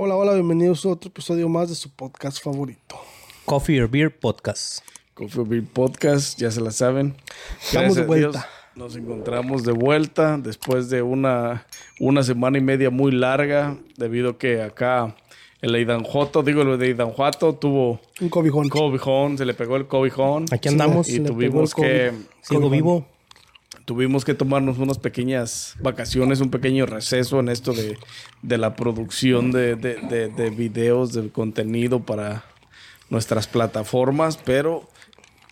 [0.00, 2.96] Hola, hola, bienvenidos a otro episodio más de su podcast favorito.
[3.44, 4.84] Coffee or Beer Podcast.
[5.14, 7.16] Coffee Beer Podcast, ya se la saben.
[7.60, 8.30] Estamos de Gracias vuelta.
[8.30, 8.44] Dios,
[8.76, 11.66] nos encontramos de vuelta después de una,
[11.98, 15.16] una semana y media muy larga, debido a que acá
[15.62, 18.68] el Eidanjoto, digo el de Eidanjuato, tuvo Un cobijón.
[18.68, 20.44] cobijón, se le pegó el cobijón.
[20.52, 21.08] Aquí andamos.
[21.08, 22.12] Y tuvimos que.
[22.42, 22.70] Sigo Cobijón.
[22.70, 23.06] vivo.
[23.88, 27.96] Tuvimos que tomarnos unas pequeñas vacaciones, un pequeño receso en esto de,
[28.42, 32.44] de la producción de, de, de- de videos, de contenido para
[33.08, 34.86] nuestras plataformas, pero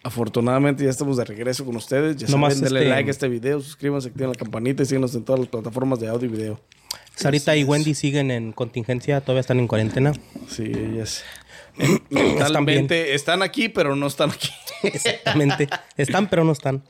[0.02, 2.16] afortunadamente ya estamos de regreso con ustedes.
[2.18, 5.14] Ya Nomás saben, denle este- like a este video, suscríbanse, activen la campanita y síganos
[5.14, 6.60] en todas las plataformas de audio y video.
[7.14, 10.12] Sarita y Wendy siguen en contingencia, todavía están en cuarentena.
[10.50, 11.24] Sí, ellas
[12.10, 14.50] mentalmente están aquí, pero no están aquí.
[14.82, 15.68] Exactamente.
[15.96, 16.82] Están, pero no están.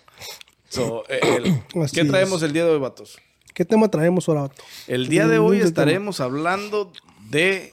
[0.68, 2.42] So, eh, el- ¿Qué traemos es.
[2.48, 3.18] el día de hoy, vatos?
[3.54, 4.62] ¿Qué tema traemos ahora, Vato?
[4.86, 6.92] El día de hoy Mucho estaremos hablando
[7.30, 7.70] de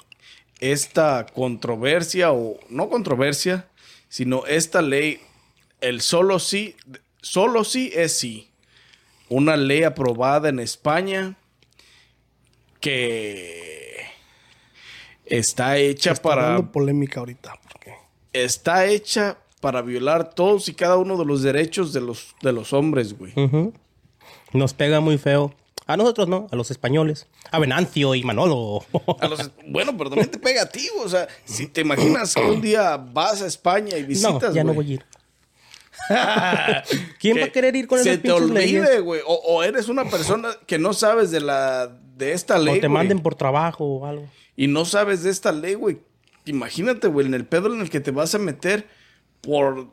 [0.61, 3.67] esta controversia, o no controversia,
[4.07, 5.19] sino esta ley,
[5.81, 6.75] el solo sí,
[7.21, 8.49] solo sí es sí.
[9.27, 11.35] Una ley aprobada en España
[12.79, 14.05] que
[15.25, 17.59] está hecha Está para polémica ahorita.
[17.71, 17.93] Porque
[18.33, 22.73] está hecha para violar todos y cada uno de los derechos de los de los
[22.73, 23.31] hombres, güey.
[24.51, 25.53] Nos pega muy feo.
[25.87, 27.27] A nosotros no, a los españoles.
[27.49, 28.85] A Venancio y Manolo.
[29.19, 32.41] A los- bueno, pero también te pega a ti, o sea, si te imaginas que
[32.41, 35.05] un día vas a España y visitas, no, ya no voy a ir.
[37.19, 38.81] ¿Quién va a querer ir con se esas te pinches leyes?
[38.81, 42.77] olvide, güey, o, o eres una persona que no sabes de la de esta ley,
[42.77, 44.27] O te manden por trabajo o algo.
[44.55, 45.99] y no sabes de esta ley, güey.
[46.45, 48.87] Imagínate, güey, en el pedo en el que te vas a meter
[49.43, 49.87] por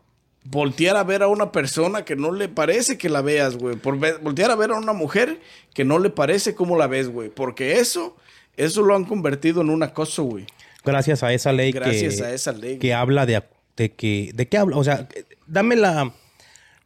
[0.44, 3.76] voltear a ver a una persona que no le parece que la veas, güey.
[3.76, 5.38] Por ve- voltear a ver a una mujer
[5.74, 7.28] que no le parece cómo la ves, güey.
[7.28, 8.16] Porque eso,
[8.56, 10.46] eso lo han convertido en un acoso, güey.
[10.84, 12.78] Gracias a esa ley Gracias que, a esa ley.
[12.78, 13.42] que habla de,
[13.76, 15.06] de que de qué habla, o sea,
[15.46, 16.14] dame la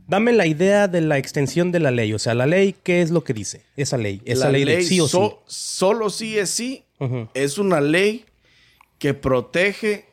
[0.09, 3.11] dame la idea de la extensión de la ley, o sea, la ley qué es
[3.13, 6.51] lo que dice esa ley, esa La ley, de sí o so- Solo sí es
[6.51, 6.85] sí.
[6.99, 7.07] sí.
[7.35, 8.25] Es una ley
[8.99, 10.07] que protege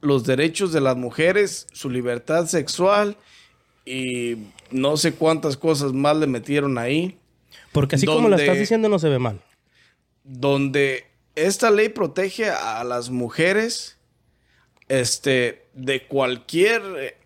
[0.00, 3.16] los derechos de las mujeres, su libertad sexual
[3.84, 4.36] y
[4.70, 7.18] no sé cuántas cosas más le metieron ahí.
[7.72, 9.40] Porque así como lo estás diciendo no se ve mal.
[10.24, 13.96] Donde esta ley protege a las mujeres
[14.88, 17.16] este, de cualquier.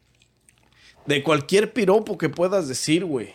[1.06, 3.30] De cualquier piropo que puedas decir, güey.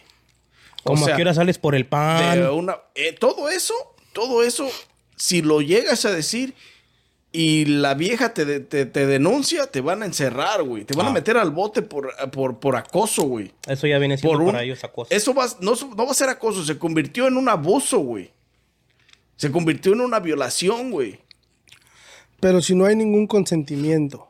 [0.84, 2.40] O Como sea, a qué hora sales por el pan.
[2.40, 3.74] de una, eh, todo eso,
[4.14, 4.70] todo eso,
[5.16, 6.54] si lo llegas a decir
[7.36, 10.86] y la vieja te, te, te denuncia, te van a encerrar, güey.
[10.86, 11.14] Te van a Ah.
[11.14, 13.52] meter al bote por, por, por acoso, güey.
[13.68, 15.14] Eso ya viene siendo Por un- para ellos acoso.
[15.14, 18.32] Eso va, no, no va a ser acoso, se convirtió en un abuso, güey.
[19.36, 21.20] Se convirtió en una violación, güey.
[22.40, 24.30] Pero si no hay ningún consentimiento,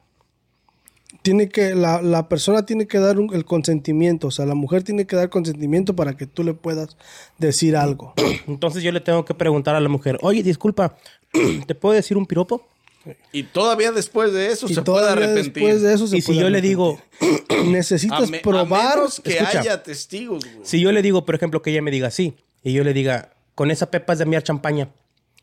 [1.21, 4.83] tiene que, la, la persona tiene que dar un- el consentimiento, o sea, la mujer
[4.83, 6.97] tiene que dar consentimiento para que tú le puedas
[7.37, 8.13] decir algo.
[8.47, 10.95] Entonces yo le tengo que preguntar a la mujer, oye, disculpa,
[11.67, 12.67] ¿te puedo decir un piropo?
[13.31, 15.53] Y todavía después de eso y se puede arrepentir.
[15.53, 16.99] después de eso se Y si yo le digo,
[17.65, 19.59] necesitas a, me- a probar, menos que escucha.
[19.59, 20.65] haya testigos, güey.
[20.65, 23.31] si yo le digo, por ejemplo, que ella me diga sí, y yo le diga,
[23.53, 24.89] con esa pepa es de miar champaña,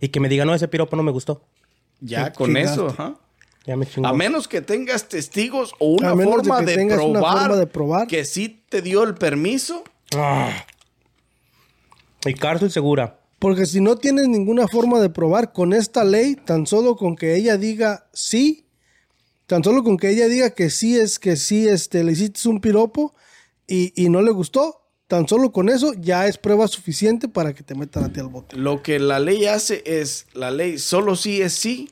[0.00, 1.42] y que me diga, no, ese piropo no me gustó,
[2.00, 2.72] Ya con chingaste.
[2.74, 3.14] eso, ajá.
[3.64, 4.08] ya me chingó.
[4.08, 7.20] A menos que tengas testigos o una A menos de forma que de, tengas una
[7.20, 8.06] probar forma de probar.
[8.08, 9.84] que sí te dio el permiso.
[10.16, 10.64] Ah.
[12.24, 13.18] Y cárcel segura.
[13.42, 17.34] Porque si no tienes ninguna forma de probar con esta ley, tan solo con que
[17.34, 18.66] ella diga sí,
[19.48, 22.60] tan solo con que ella diga que sí es que sí este, le hiciste un
[22.60, 23.16] piropo
[23.66, 27.64] y, y no le gustó, tan solo con eso ya es prueba suficiente para que
[27.64, 28.56] te metan a ti al bote.
[28.56, 31.90] Lo que la ley hace es, la ley solo sí es sí,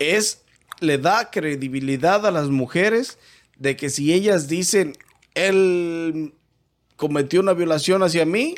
[0.00, 0.42] es,
[0.80, 3.16] le da credibilidad a las mujeres
[3.58, 4.94] de que si ellas dicen,
[5.36, 6.34] él
[6.96, 8.56] cometió una violación hacia mí,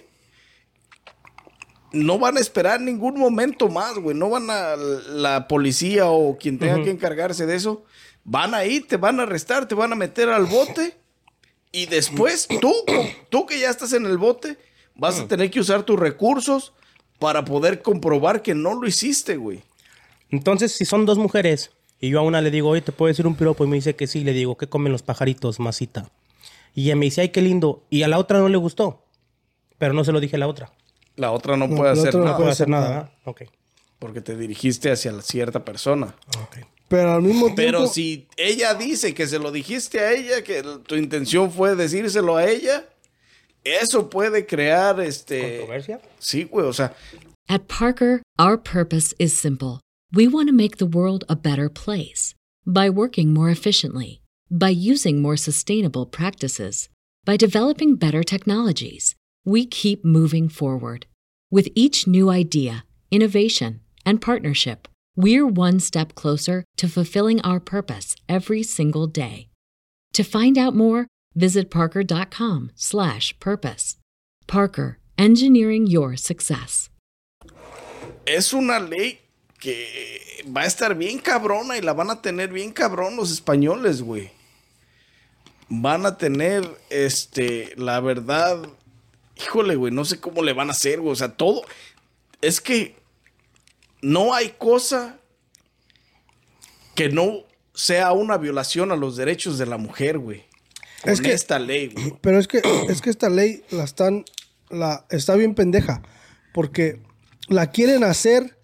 [1.94, 4.16] no van a esperar ningún momento más, güey.
[4.16, 7.85] No van a la policía o quien tenga que encargarse de eso.
[8.25, 10.96] Van a ir, te van a arrestar, te van a meter al bote.
[11.73, 12.73] Y después tú,
[13.31, 14.58] tú que ya estás en el bote,
[14.94, 16.73] vas a tener que usar tus recursos
[17.19, 19.62] para poder comprobar que no lo hiciste, güey.
[20.31, 21.70] Entonces, si son dos mujeres
[22.00, 23.64] y yo a una le digo, oye, ¿te puedo decir un piropo?
[23.64, 26.11] Y me dice que sí, le digo, ¿qué comen los pajaritos, masita?
[26.75, 27.85] Y ella me dice, ay, qué lindo.
[27.88, 29.05] Y a la otra no le gustó.
[29.79, 30.73] Pero no se lo dije a la otra.
[31.16, 32.88] La otra no, No, puede la hacer otra no nada No puedo hacer nada.
[32.88, 33.00] nada.
[33.02, 33.12] ¿verdad?
[33.25, 33.43] Ok.
[33.99, 36.14] porque te dirigiste hacia la cierta persona.
[36.38, 36.58] ok.
[36.88, 40.62] Pero al mismo tiempo, Pero si ella dice que se lo dijiste a ella, que
[40.87, 42.84] tu intención fue decírselo a ella,
[43.64, 45.58] eso puede crear este.
[45.58, 46.00] ¿Controversia?
[46.19, 46.94] Sí, güey, o sea,
[47.49, 49.81] At Parker, our purpose is simple.
[50.12, 52.34] We want to make the world a better place
[52.67, 54.20] by working more efficiently,
[54.50, 56.90] by using more sustainable practices,
[57.25, 59.14] by developing better technologies.
[59.46, 61.05] We keep moving forward.
[61.50, 68.17] With each new idea, innovation, and partnership, we're one step closer to fulfilling our purpose
[68.26, 69.49] every single day.
[70.14, 73.96] To find out more, visit parker.com/purpose.
[74.46, 76.88] Parker, engineering your success.
[78.25, 79.20] Es una ley
[79.61, 84.00] que va a estar bien cabrona y la van a tener bien cabrón los españoles,
[84.00, 84.31] güey.
[85.69, 88.70] Van a tener, este, la verdad,
[89.36, 91.12] híjole, güey, no sé cómo le van a hacer, güey.
[91.12, 91.62] O sea, todo,
[92.40, 92.96] es que
[94.02, 95.19] no hay cosa
[96.94, 97.44] que no
[97.75, 100.44] sea una violación a los derechos de la mujer, güey.
[101.04, 102.14] Es que- esta ley, güey.
[102.20, 104.25] Pero es que, es que esta ley la están,
[104.70, 106.02] la, está bien pendeja,
[106.52, 107.00] porque
[107.48, 108.56] la quieren hacer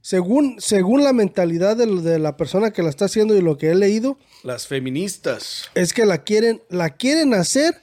[0.00, 3.70] según, según la mentalidad del- de, la persona que la está haciendo y lo que
[3.70, 5.70] he leído, Las feministas.
[5.74, 7.82] es que la quieren, la quieren hacer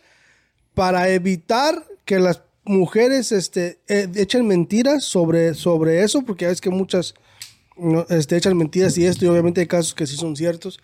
[0.73, 6.69] para evitar que las mujeres este, eh, echen mentiras sobre, sobre eso, porque es que
[6.69, 7.13] muchas
[7.77, 10.79] no, este, echan mentiras y esto, y obviamente hay casos que sí son ciertos,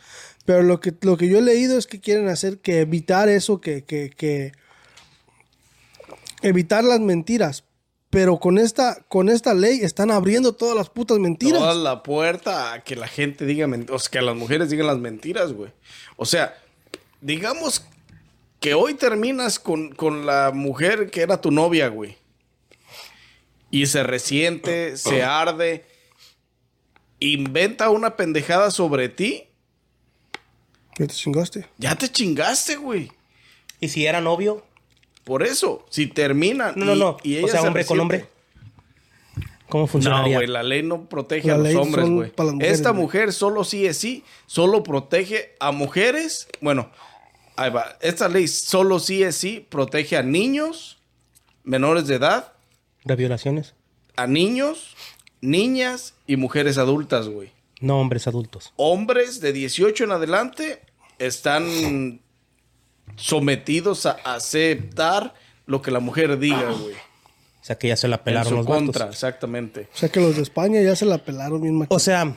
[0.45, 3.61] pero lo que, lo que yo he leído es que quieren hacer que evitar eso,
[3.61, 4.51] que, que, que
[6.41, 7.63] evitar las mentiras.
[8.09, 11.61] Pero con esta, con esta ley están abriendo todas las putas mentiras.
[11.61, 13.95] Toda la puerta a que la gente diga mentiras.
[13.95, 15.71] O sea, que las mujeres digan las mentiras, güey.
[16.17, 16.53] O sea,
[17.21, 17.85] digamos
[18.61, 22.15] que hoy terminas con, con la mujer que era tu novia, güey.
[23.71, 25.85] Y se resiente, se arde.
[27.19, 29.43] Inventa una pendejada sobre ti.
[30.95, 31.67] ¿Qué te chingaste?
[31.77, 33.11] Ya te chingaste, güey.
[33.79, 34.63] ¿Y si era novio?
[35.23, 36.73] Por eso, si terminan.
[36.75, 37.17] No, no, y- no.
[37.23, 38.27] y o ella sea, se hombre con hombre.
[39.69, 40.37] ¿Cómo No, funcionaría?
[40.37, 42.31] güey, la ley no protege La a los hombres, güey.
[42.59, 46.47] Esta mujer solo sí es sí, solo protege a mujeres.
[46.59, 46.91] Bueno,
[47.55, 47.97] ahí va.
[48.01, 50.99] Esta ley solo sí es sí, protege a niños
[51.63, 52.53] menores de edad,
[53.03, 53.73] ¿De violaciones?
[54.15, 54.95] a niños,
[55.41, 57.51] niñas y mujeres adultas, güey.
[57.79, 58.73] No, hombres adultos.
[58.75, 60.81] Hombres de 18 en adelante
[61.17, 62.19] están
[63.15, 65.33] sometidos a aceptar
[65.65, 66.93] lo que la mujer diga, güey.
[66.95, 69.15] O sea, que ya se la En pelaron su los contra, vatos.
[69.15, 69.87] exactamente.
[69.93, 71.85] O sea que los de España ya se la pelaron bien.
[71.89, 72.35] O sea,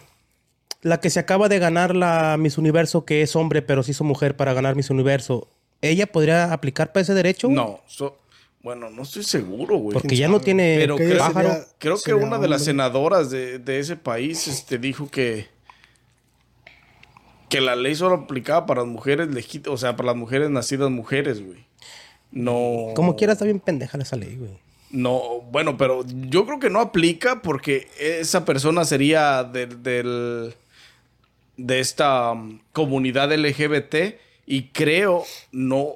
[0.85, 4.05] la que se acaba de ganar la Miss Universo, que es hombre, pero se hizo
[4.05, 5.49] mujer para ganar Miss Universo,
[5.83, 7.49] ¿ella podría aplicar para ese derecho?
[7.49, 7.57] güey?
[7.57, 8.17] No, so-
[8.63, 9.93] bueno, no estoy seguro, güey.
[9.93, 11.49] Porque ya no tiene Pero creo, pájaro.
[11.51, 15.49] sería- creo que sería una de las senadoras de, de ese país este, dijo que
[17.49, 20.91] que la ley solo aplicaba para las mujeres legítimas, o sea, para las mujeres nacidas
[20.91, 21.65] mujeres, güey.
[22.33, 22.89] No.
[22.97, 24.51] Como quiera, está bien pendeja esa ley, güey.
[24.91, 30.55] No, bueno, pero yo creo que no aplica porque esa persona sería del, del-
[31.57, 34.17] de esta um, comunidad LGBT
[34.47, 35.95] y creo no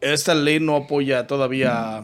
[0.00, 2.02] esta ley no apoya todavía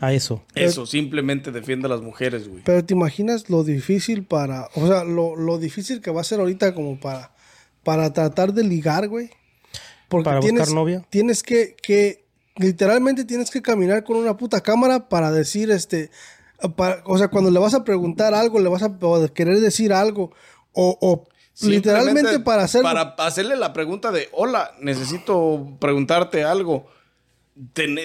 [0.00, 0.42] A eso.
[0.54, 2.62] eso, simplemente defiende a las mujeres, güey.
[2.64, 6.40] Pero te imaginas lo difícil para, o sea, lo, lo difícil que va a ser
[6.40, 7.32] ahorita como para,
[7.82, 9.30] para tratar de ligar, güey.
[10.08, 11.04] Porque Para buscar tienes, novia.
[11.10, 12.24] Tienes que, que,
[12.56, 16.10] literalmente tienes que caminar con una puta cámara para decir, este,
[16.76, 19.92] para- o sea, cuando le vas a preguntar algo, le vas a o querer decir
[19.92, 20.32] algo,
[20.72, 21.28] o, o
[21.62, 22.82] literalmente para hacer...
[22.82, 26.86] para hacerle la pregunta de, "Hola, necesito preguntarte algo."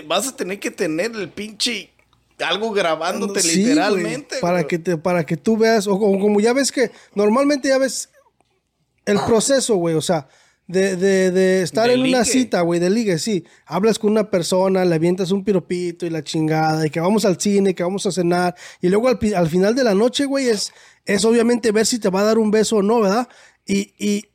[0.06, 1.90] Vas a tener que tener el pinche
[2.40, 4.38] algo grabándote Sí, literalmente.
[4.40, 7.78] para que te para que tú veas o, como como ya ves que normalmente ya
[7.78, 8.10] ves
[9.06, 10.28] el proceso güey o sea
[10.68, 14.30] de, de, de estar De en una cita güey de ligue sí hablas con una
[14.30, 18.06] persona le avientas un piropito y la chingada y que vamos al cine que vamos
[18.06, 20.72] a cenar y luego al, al final de la noche güey es
[21.16, 23.28] es obviamente ver si te va a dar un beso o no verdad
[23.66, 24.26] y, y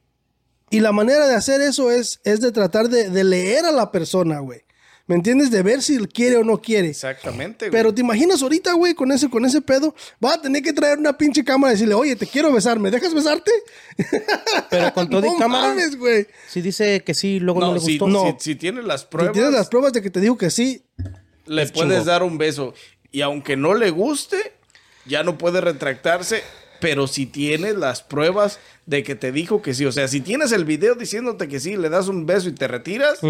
[0.71, 3.93] y la manera de hacer eso es, es de tratar de, de leer a la
[3.93, 4.63] persona, güey.
[5.07, 5.51] ¿Me entiendes?
[5.51, 6.89] De ver si quiere o no quiere.
[6.89, 7.71] Exactamente, güey.
[7.79, 10.99] Pero te imaginas ahorita, güey, con ese, con ese pedo, va a tener que traer
[10.99, 13.53] una pinche cámara y decirle, oye, te quiero besar, ¿me dejas besarte?
[14.71, 15.69] Pero con todo no y cámara.
[15.69, 16.27] mames, güey.
[16.49, 18.37] Si dice que sí, luego no, no, le si, gustó.
[18.39, 20.85] si- si tienes las Si pruebas, tienes las pruebas de que te digo que sí,
[21.47, 22.75] le puedes dar un beso.
[23.13, 24.55] Y aunque no le guste,
[25.07, 26.43] ya no puede retractarse.
[26.85, 30.53] Pero si tienes las pruebas de que te dijo que sí, o sea, si tienes
[30.53, 33.21] el video diciéndote que sí, le das un beso y te retiras,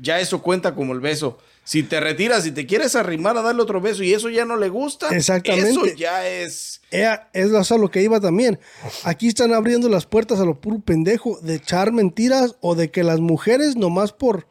[0.00, 1.38] ya eso cuenta como el beso.
[1.64, 4.56] Si te retiras y te quieres arrimar a darle otro beso y eso ya no
[4.56, 5.68] le gusta, Exactamente.
[5.68, 6.80] eso ya es.
[6.90, 8.58] ea- es o sea, lo que iba también.
[9.04, 13.04] Aquí están abriendo las puertas a lo puro pendejo de echar mentiras o de que
[13.04, 14.46] las mujeres nomás por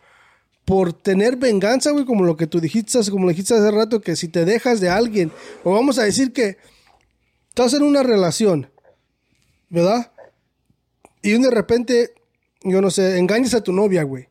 [0.66, 4.18] por tener venganza, güey, como lo que tú dijiste, como lo dijiste hace rato, que
[4.18, 5.32] si te dejas de alguien,
[5.64, 6.58] o vamos a decir que
[7.58, 8.70] estás en una relación
[9.70, 10.12] ¿verdad?
[11.22, 12.14] Y de repente,
[12.62, 14.30] yo no sé, engañas a tu novia, güey.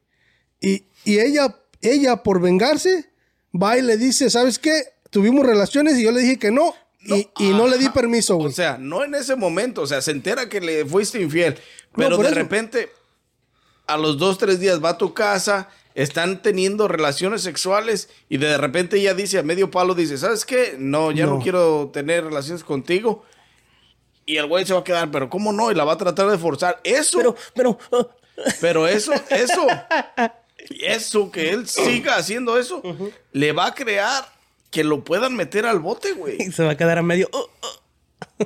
[0.60, 3.10] Y, y ella, ella, por vengarse,
[3.52, 4.94] va y le dice, ¿sabes qué?
[5.10, 6.74] Tuvimos relaciones y yo le dije que no.
[7.00, 8.48] y, y no le di permiso, güey.
[8.48, 11.58] O sea, no en ese momento, o sea, se entera que le fuiste infiel,
[11.94, 12.34] pero de eso.
[12.34, 12.90] repente,
[13.86, 18.56] a los dos, tres días va a tu casa, están teniendo relaciones sexuales y de
[18.58, 20.76] repente ella dice a medio palo, dice, ¿sabes qué?
[20.78, 21.42] No, ya no, No.
[21.42, 23.24] quiero tener relaciones contigo.
[24.26, 25.70] Y el güey se va a quedar, pero ¿cómo no?
[25.72, 26.80] Y la va a tratar de forzar.
[26.84, 28.10] Eso, Pero, pero, oh,
[28.60, 29.66] pero eso, eso,
[30.80, 32.82] eso, que él siga haciendo eso,
[33.32, 34.24] le va a crear
[34.70, 36.38] que lo puedan meter al bote, güey.
[36.52, 37.28] se va a quedar a medio.
[37.32, 38.44] oh, oh.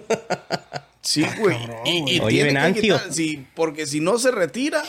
[1.02, 1.56] Sí, güey.
[1.86, 2.82] Y, y Oye, tiene que Venancio.
[2.98, 4.82] quitar- sí, porque si no se retira,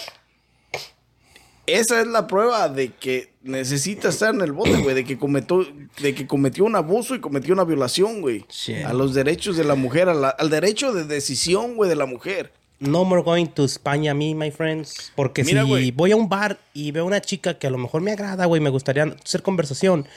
[1.67, 5.65] esa es la prueba de que necesita estar en el bote, güey, de que cometió,
[6.01, 8.45] de que cometió un abuso y cometió una violación, güey,
[8.85, 12.05] a los derechos de la mujer, a la- al derecho de decisión, güey, de la
[12.05, 12.51] mujer.
[12.79, 15.11] No more going to España, me, my friends.
[15.15, 18.01] Porque Mira, si voy a un bar y veo una chica que a lo mejor
[18.01, 20.07] me agrada, güey, me gustaría hacer conversación.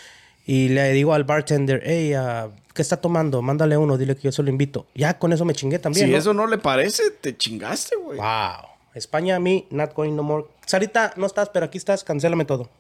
[0.47, 3.43] Y le digo al bartender, hey, ah, ¿qué está tomando?
[3.43, 4.87] Mándale uno, dile que yo se lo invito.
[4.95, 6.07] Ya con eso me chingué también.
[6.07, 6.19] si ¿no?
[6.19, 8.19] eso no le parece, te chingaste, güey.
[8.19, 8.69] Wow.
[8.95, 10.45] España, me, not going no more.
[10.67, 12.71] Sarita, no estás, pero aquí estás, cancélame todo.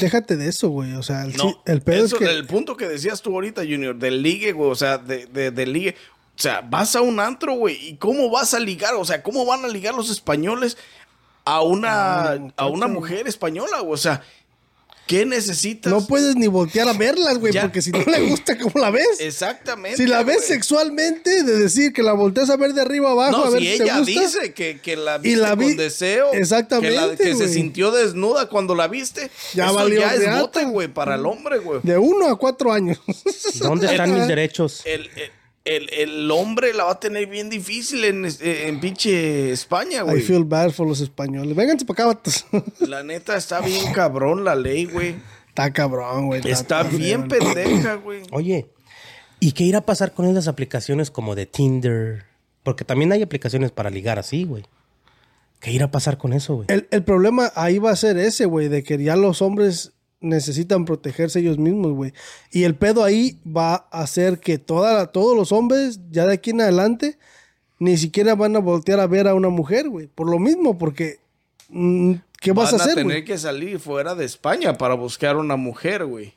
[0.00, 0.92] Déjate de eso, güey.
[0.94, 2.30] O sea, el, No, sí- el pedo eso, es que...
[2.34, 5.72] el punto que decías tú ahorita, Junior, del ligue, güey, o sea, de, de- del
[5.72, 5.96] ligue.
[6.38, 9.44] O sea, vas a un antro, güey, y cómo vas a ligar, o sea, cómo
[9.44, 10.78] van a ligar los españoles
[11.44, 14.22] a una, Ah, a una mujer española, güey, o sea,
[15.10, 15.92] ¿qué necesitas?
[15.92, 19.18] No puedes ni voltear a verlas, güey, porque si no le gusta, ¿cómo la ves?
[19.18, 19.96] Exactamente.
[19.96, 20.48] Si la ves güey.
[20.48, 23.72] sexualmente, de decir que la volteas a ver de arriba abajo, No, a ver si
[23.72, 24.20] si te ella gusta.
[24.20, 27.48] dice que, que la Y viste la vi- con deseo, Exactamente, que, la- que se
[27.52, 31.58] sintió desnuda cuando la viste, Ya eso valió ya es bote, güey, para el hombre,
[31.58, 31.80] güey.
[31.82, 32.98] De uno a cuatro años.
[33.56, 34.82] ¿Dónde están mis derechos?
[34.84, 35.30] el, el,
[35.64, 40.02] el- el hombre la va a tener bien difícil en, es- en pinche España, I
[40.02, 40.22] güey.
[40.22, 41.54] feel bad for los españoles.
[41.54, 42.46] Vénganse para acá, vatos.
[42.80, 45.16] La neta está bien cabrón la ley, güey.
[45.48, 46.40] Está cabrón, güey.
[46.48, 48.22] Está bien pendeja, güey.
[48.32, 48.68] Oye,
[49.40, 52.24] ¿y qué irá a pasar con esas aplicaciones como de Tinder?
[52.62, 54.64] Porque también hay aplicaciones para ligar así, güey.
[55.60, 56.66] ¿Qué irá a pasar con eso, güey?
[56.70, 60.84] El, el problema ahí va a ser ese, güey, de que ya los hombres necesitan
[60.84, 62.12] protegerse ellos mismos, güey.
[62.50, 66.34] Y el pedo ahí va a hacer que toda la- todos los hombres, ya de
[66.34, 67.18] aquí en adelante,
[67.78, 70.06] ni siquiera van a voltear a ver a una mujer, güey.
[70.08, 71.18] Por lo mismo, porque...
[71.68, 73.24] mm, ¿Qué vas Van a hacer, tener güey?
[73.24, 76.32] que salir fuera de España para buscar una mujer, güey.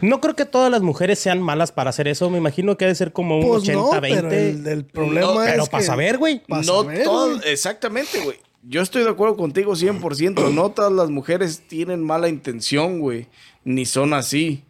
[0.00, 2.30] No creo que todas las mujeres sean malas para hacer eso.
[2.30, 4.00] Me imagino que debe ser como un Pues no, 80-20.
[4.00, 5.70] pero el, el problema No, es pero que...
[5.70, 6.42] para saber, güey.
[6.48, 7.40] no saber, güey.
[7.46, 8.36] exactamente, güey.
[8.62, 10.52] Yo estoy de acuerdo contigo 100%.
[10.52, 13.28] No todas las mujeres tienen mala intención, güey.
[13.64, 14.64] Ni son así.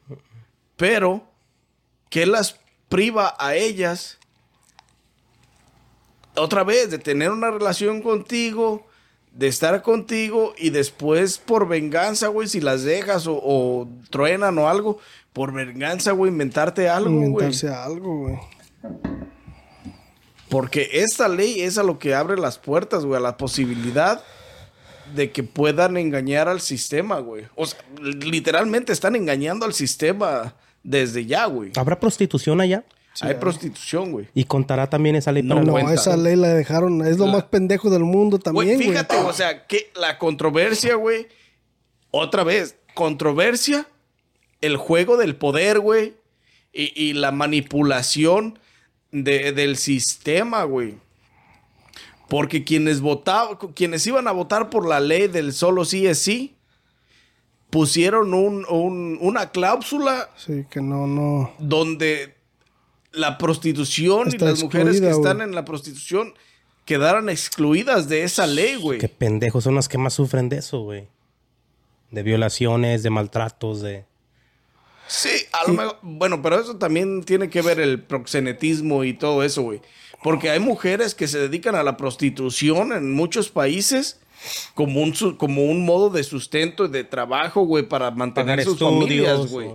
[0.76, 1.24] Pero,
[2.10, 4.18] ¿qué las priva a ellas?
[6.36, 8.86] Otra vez, de tener una relación contigo,
[9.32, 14.68] de estar contigo y después por venganza, güey, si las dejas o, o truenan o
[14.68, 14.98] algo,
[15.32, 17.26] por venganza, güey, inventarte algo, güey.
[17.26, 18.38] Inventarse algo, güey.
[20.48, 24.22] Porque esta ley es a lo que abre las puertas, güey, a la posibilidad
[25.14, 27.44] de que puedan engañar al sistema, güey.
[27.54, 31.72] O sea, literalmente están engañando al sistema desde ya, güey.
[31.76, 32.84] ¿Habrá prostitución allá?
[33.20, 34.28] Hay prostitución, güey.
[34.32, 35.94] Y contará también esa ley No, para No, cuenta.
[35.94, 37.04] esa ley la dejaron...
[37.04, 38.88] Es lo La- más pendejo del mundo también, güey.
[38.90, 41.26] fíjate, o sea, que la controversia, güey.
[42.12, 43.88] Otra vez, controversia,
[44.60, 46.14] el juego del poder, güey.
[46.72, 48.58] Y, y la manipulación
[49.12, 50.96] de- del sistema, güey.
[52.28, 56.54] Porque quienes votaban, quienes iban a votar por la ley del solo sí es sí,
[57.70, 61.52] pusieron un- un- una cláusula Sí, que no, no...
[61.58, 62.34] donde
[63.12, 66.34] la prostitución y las mujeres que están en la prostitución
[66.84, 68.98] quedaran excluidas de esa ley, güey.
[68.98, 71.08] Qué pendejos son los que más sufren de eso, güey.
[72.10, 74.04] De violaciones, de maltratos, de...
[75.08, 79.42] Sí, a lo mejor, bueno, pero eso también tiene que ver el proxenetismo y todo
[79.42, 79.80] eso, güey.
[80.22, 84.20] Porque hay mujeres que se dedican a la prostitución en muchos países
[84.74, 88.94] como un, como un modo de sustento y de trabajo, güey, para mantener sus estudios.
[88.94, 89.70] familias, güey.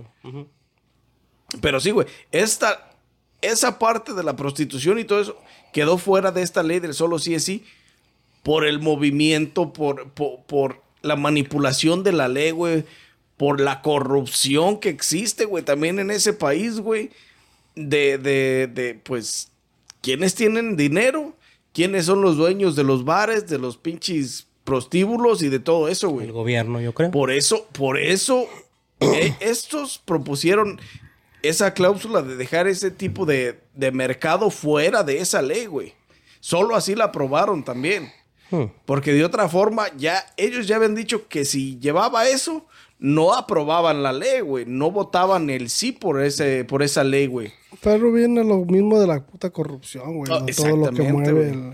[1.60, 2.92] Pero sí, güey, esta,
[3.40, 5.36] esa parte de la prostitución y todo eso
[5.72, 7.64] quedó fuera de esta ley del solo sí es sí
[8.42, 12.84] por el movimiento, por, por, por la manipulación de la ley, güey,
[13.36, 17.10] por la corrupción que existe, güey, también en ese país, güey,
[17.74, 19.50] de, de, de, pues,
[20.00, 21.34] ¿quiénes tienen dinero?
[21.72, 26.08] ¿Quiénes son los dueños de los bares, de los pinches prostíbulos y de todo eso,
[26.10, 26.26] güey?
[26.26, 27.10] El gobierno, yo creo.
[27.10, 28.46] Por eso, por eso,
[29.00, 30.80] eh, estos propusieron
[31.42, 35.94] esa cláusula de dejar ese tipo de, de mercado fuera de esa ley, güey.
[36.38, 38.12] Solo así la aprobaron también.
[38.50, 38.66] Hmm.
[38.86, 42.66] Porque de otra forma, ya ellos ya habían dicho que si llevaba eso,
[42.98, 44.64] no aprobaban la ley, güey.
[44.66, 47.52] No votaban el sí por, ese, por esa ley, güey.
[47.82, 50.30] Pero viene lo mismo de la puta corrupción, güey.
[50.30, 50.46] ¿no?
[50.46, 51.50] Todo lo que mueve.
[51.50, 51.72] el-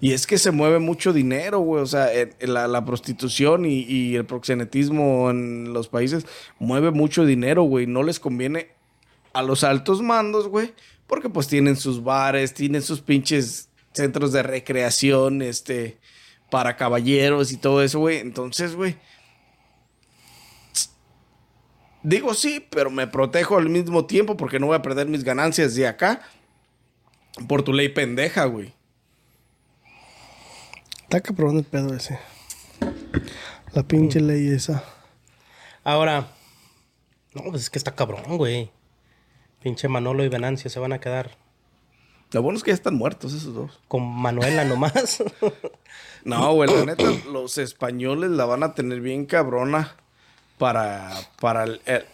[0.00, 1.82] Y es que se mueve mucho dinero, güey.
[1.82, 2.08] O sea,
[2.40, 6.26] la prostitución y, y el proxenetismo en los países
[6.58, 7.86] mueve mucho dinero, güey.
[7.86, 8.68] No les conviene
[9.32, 10.72] a los altos mandos, güey.
[11.06, 15.96] Porque pues tienen sus bares, tienen sus pinches centros de recreación, este,
[16.50, 18.18] para caballeros y todo eso, güey.
[18.18, 18.96] Entonces, güey.
[22.08, 25.74] Digo sí, pero me protejo al mismo tiempo porque no voy a perder mis ganancias
[25.74, 26.22] de acá.
[27.46, 28.72] Por tu ley pendeja, güey.
[31.02, 32.18] Está cabrón el pedo ese.
[33.74, 34.82] La pinche ley esa.
[35.84, 36.28] Ahora,
[37.34, 38.70] no, pues es que está cabrón, güey.
[39.62, 41.32] Pinche Manolo y Venancio se van a quedar
[42.30, 43.82] Lo bueno es que ya están muertos esos dos.
[43.86, 45.22] con Manuela nomás.
[46.24, 49.96] No, güey, la neta, los españoles la van a tener bien cabrona
[50.58, 51.10] para,
[51.40, 52.04] para el- el-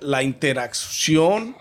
[0.00, 1.56] la interacción,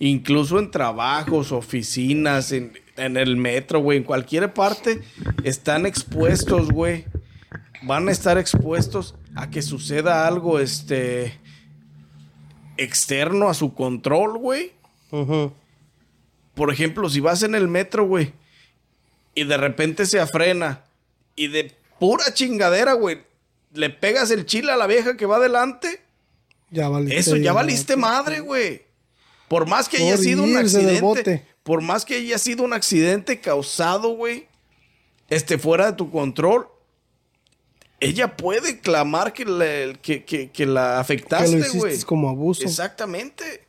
[0.00, 5.00] incluso en trabajos, oficinas, en, en el metro, güey, en cualquier parte,
[5.44, 7.04] están expuestos, güey.
[7.82, 11.38] Van a estar expuestos a que suceda algo, este,
[12.76, 14.72] externo a su control, güey.
[16.54, 18.32] Por ejemplo, si vas en el metro, güey,
[19.34, 20.82] y de repente se afrena,
[21.36, 23.18] y de pura chingadera, güey,
[23.74, 26.00] le pegas el chile a la vieja que va adelante,
[26.70, 27.16] Ya valiste.
[27.18, 28.82] eso ya valiste madre, güey.
[29.48, 34.10] Por más que haya sido un accidente, por más que haya sido un accidente causado,
[34.10, 34.46] güey,
[35.30, 36.68] este fuera de tu control,
[38.00, 42.00] ella puede clamar que, le- que, que- que la afectaste, güey.
[42.02, 42.62] como abuso.
[42.62, 43.64] Exactamente.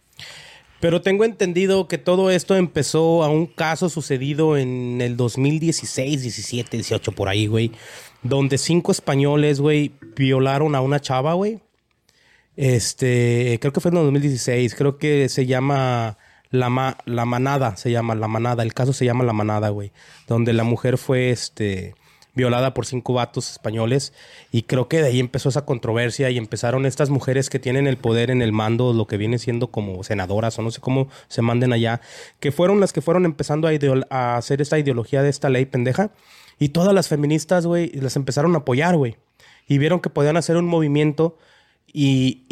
[0.79, 6.77] Pero tengo entendido que todo esto empezó a un caso sucedido en el 2016, 17,
[6.77, 7.72] 18, por ahí, güey.
[8.21, 11.60] Donde cinco españoles, güey, violaron a una chava, güey.
[12.58, 14.75] Este, creo que fue en el 2016.
[14.75, 16.17] Creo que se llama
[16.51, 18.63] la, Ma- la Manada, se llama La Manada.
[18.63, 19.91] El caso se llama La Manada, güey.
[20.27, 21.95] Donde la mujer fue, este,
[22.39, 24.13] violada por cinco vatos españoles.
[24.51, 27.97] Y creo que de ahí empezó esa controversia y empezaron estas mujeres que tienen el
[27.97, 31.41] poder en el mando, lo que viene siendo como senadoras o no sé cómo se
[31.41, 32.01] manden allá,
[32.39, 33.67] que fueron las que fueron empezando
[34.10, 36.12] a, hacer esta ideología de esta ley pendeja.
[36.60, 39.15] Y todas las feministas, güey, las empezaron a apoyar, güey.
[39.67, 41.38] Y vieron que podían hacer un movimiento
[41.91, 42.43] y,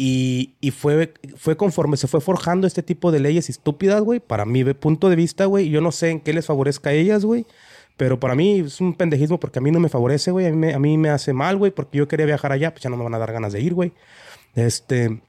[0.60, 4.20] y- fue, fue conforme se fue forjando este tipo de leyes estúpidas, güey.
[4.20, 7.24] Para mi punto de vista, güey, yo no sé en qué les favorezca a ellas,
[7.24, 7.46] güey.
[7.96, 10.46] Pero para mí es un pendejismo porque a mí no me favorece, güey.
[10.46, 12.82] A mí me, a mí me hace mal, güey, porque yo quería viajar allá, pues
[12.82, 13.92] ya no me van a dar ganas de ir, güey.
[14.54, 15.20] Este,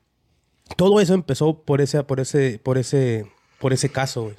[0.78, 3.26] todo eso empezó por ese, por ese, por ese,
[3.60, 4.36] por ese caso, güey.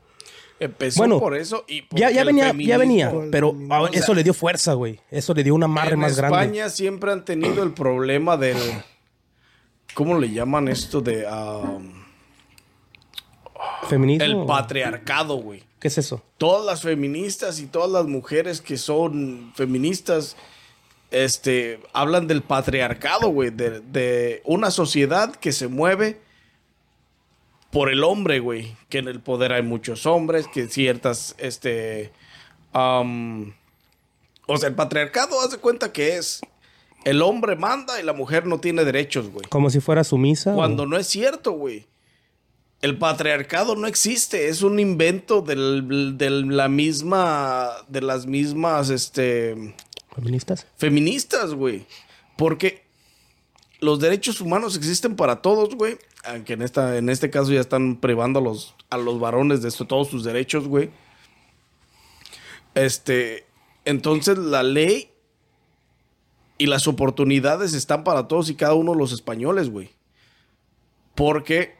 [0.60, 4.74] Empezó Bueno, por eso y Ya, venía, ya venía, pero sea, eso le dio fuerza,
[4.74, 5.00] güey.
[5.10, 6.36] Eso le dio un amarre En más grande.
[6.36, 8.58] España siempre han tenido el problema del.
[9.94, 11.26] ¿Cómo le llaman esto de.
[11.26, 12.00] um,
[13.88, 14.24] Feminismo.
[14.24, 15.62] el patriarcado, güey?
[15.80, 16.22] ¿Qué es eso?
[16.36, 20.36] Todas las feministas y todas las mujeres que son feministas.
[21.10, 26.20] Este, hablan del patriarcado, güey, de, de una sociedad que se mueve
[27.70, 32.12] por el hombre, güey, que en el poder hay muchos hombres, que ciertas, este,
[32.72, 36.40] o sea, el patriarcado, haz de cuenta que es,
[37.04, 39.46] el hombre manda y la mujer no tiene derechos, güey.
[39.48, 40.52] Como si fuera sumisa.
[40.52, 41.86] o- Cuando no es cierto, güey.
[42.82, 49.74] El patriarcado no existe, es un invento del- de la misma, de las mismas, este,
[50.14, 50.66] ¿Feministas?
[50.76, 51.84] feministas, güey.
[52.36, 52.82] Porque
[53.80, 55.98] los derechos humanos existen para todos, güey.
[56.24, 59.70] Aunque en, esta, en este caso ya están privando a los, a los varones de
[59.70, 60.90] todos sus derechos, güey.
[62.74, 63.46] Este,
[63.84, 65.10] entonces la ley
[66.58, 69.90] y las oportunidades están para todos y cada uno de los españoles, güey.
[71.14, 71.74] Porque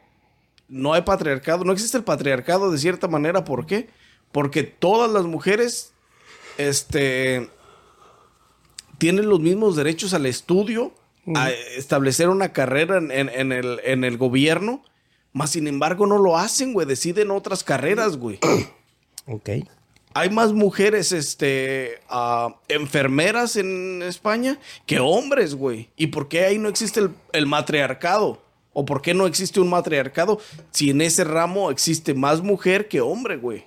[0.68, 3.90] no hay patriarcado, no existe el patriarcado de cierta manera, ¿por qué?
[4.32, 5.92] Porque todas las mujeres,
[6.56, 7.50] este,
[8.96, 10.94] tienen los mismos derechos al estudio,
[11.36, 14.82] a establecer una carrera en, en- en el, en el gobierno,
[15.32, 18.38] más sin embargo no lo hacen, güey, deciden otras carreras, güey.
[19.26, 19.48] Ok.
[20.12, 25.88] Hay más mujeres, este, ah, enfermeras en España que hombres, güey.
[25.96, 28.42] ¿Y por qué ahí no existe el, el matriarcado?
[28.72, 30.38] ¿O por qué no existe un matriarcado
[30.70, 33.64] si en ese ramo existe más mujer que hombre, güey?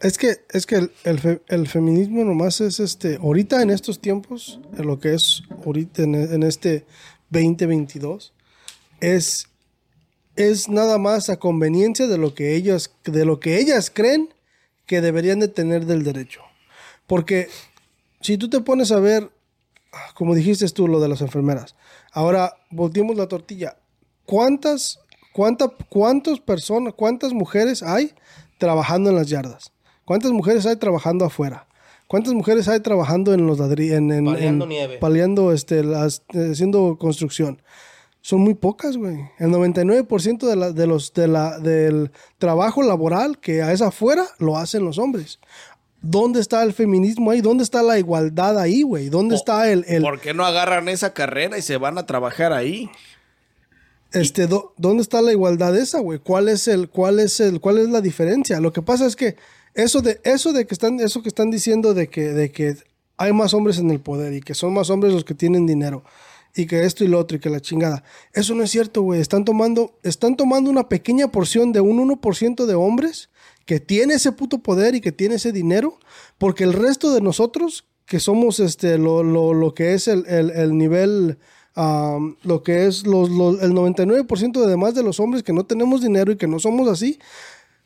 [0.00, 4.00] Es que, es que el, el fe- el feminismo nomás es este, ahorita en estos
[4.00, 6.86] tiempos, en lo que es ahorita en, en este
[7.30, 8.32] 2022,
[9.00, 9.48] es
[10.36, 14.34] es nada más a conveniencia de lo que ellos, de lo que ellas creen
[14.84, 16.42] que deberían de tener del derecho.
[17.06, 17.48] Porque
[18.20, 19.30] si tú te pones a ver,
[20.14, 21.74] como dijiste tú, lo de las enfermeras,
[22.12, 23.78] ahora volteemos la tortilla.
[24.26, 24.98] ¿Cuántas,
[25.32, 28.12] cuánta, cuántas personas, cuántas mujeres hay
[28.58, 29.72] trabajando en las yardas?
[30.04, 31.66] ¿Cuántas mujeres hay trabajando afuera?
[32.08, 33.96] ¿Cuántas mujeres hay trabajando en los ladrillos?
[33.98, 34.98] En, en- Paliando en- nieve.
[34.98, 37.60] paliando, este, las, eh, haciendo construcción.
[38.20, 39.18] Son muy pocas, güey.
[39.38, 44.56] El 99% de, la, de los, de la, del trabajo laboral que es afuera lo
[44.58, 45.38] hacen los hombres.
[46.02, 47.40] ¿Dónde está el feminismo ahí?
[47.40, 49.08] ¿Dónde está la igualdad ahí, güey?
[49.08, 52.52] ¿Dónde está el, el- ¿Por qué no agarran esa carrera y se van a trabajar
[52.52, 52.90] ahí?
[54.12, 56.18] Este, ¿dónde está la igualdad esa, güey?
[56.18, 58.60] ¿Cuál es el, cuál es el, cuál es la diferencia?
[58.60, 59.36] Lo que pasa es que
[59.74, 62.76] eso de, eso de que están, eso que están diciendo de que, de que
[63.16, 66.04] hay más hombres en el poder y que son más hombres los que tienen dinero
[66.56, 68.02] y que esto y lo otro y que la chingada.
[68.32, 69.20] Eso no es cierto, güey.
[69.20, 73.28] Están tomando, están tomando una pequeña porción de un 1% de hombres
[73.66, 75.98] que tiene ese puto poder y que tiene ese dinero,
[76.38, 80.50] porque el resto de nosotros, que somos este, lo, lo, lo que es el, el,
[80.50, 81.38] el nivel,
[81.76, 86.00] am, lo que es los, el 99% de demás de los hombres que no tenemos
[86.02, 87.18] dinero y que no somos así,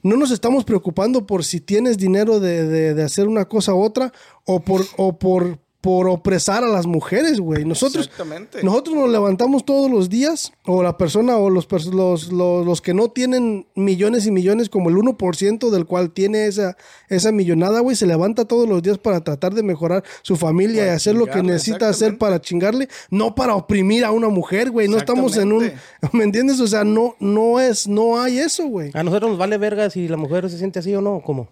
[0.02, 3.82] no nos estamos preocupando por si tienes dinero de, de- de hacer una cosa u
[3.82, 4.12] otra
[4.46, 7.64] o por, o por, por opresar a las mujeres, güey.
[7.64, 8.62] Nosotros, Exactamente.
[8.62, 12.80] nosotros nos levantamos todos los días, o la persona, o los, pers- los, los, los
[12.82, 16.76] que no tienen millones y millones, como el 1% del cual tiene esa,
[17.08, 20.88] esa millonada, güey, se levanta todos los días para tratar de mejorar su familia y
[20.90, 24.86] hacer lo que necesita hacer para chingarle, no para oprimir a una mujer, güey.
[24.88, 25.72] No estamos en un.
[26.12, 26.60] ¿me entiendes?
[26.60, 28.90] O sea, no, no es, no hay eso, güey.
[28.94, 31.48] A nosotros nos vale verga si la mujer se siente así o no, ¿cómo?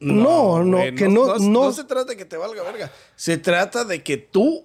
[0.00, 2.92] No, no, que no- no- no se trata de que te valga verga.
[3.16, 4.64] Se trata de que tú,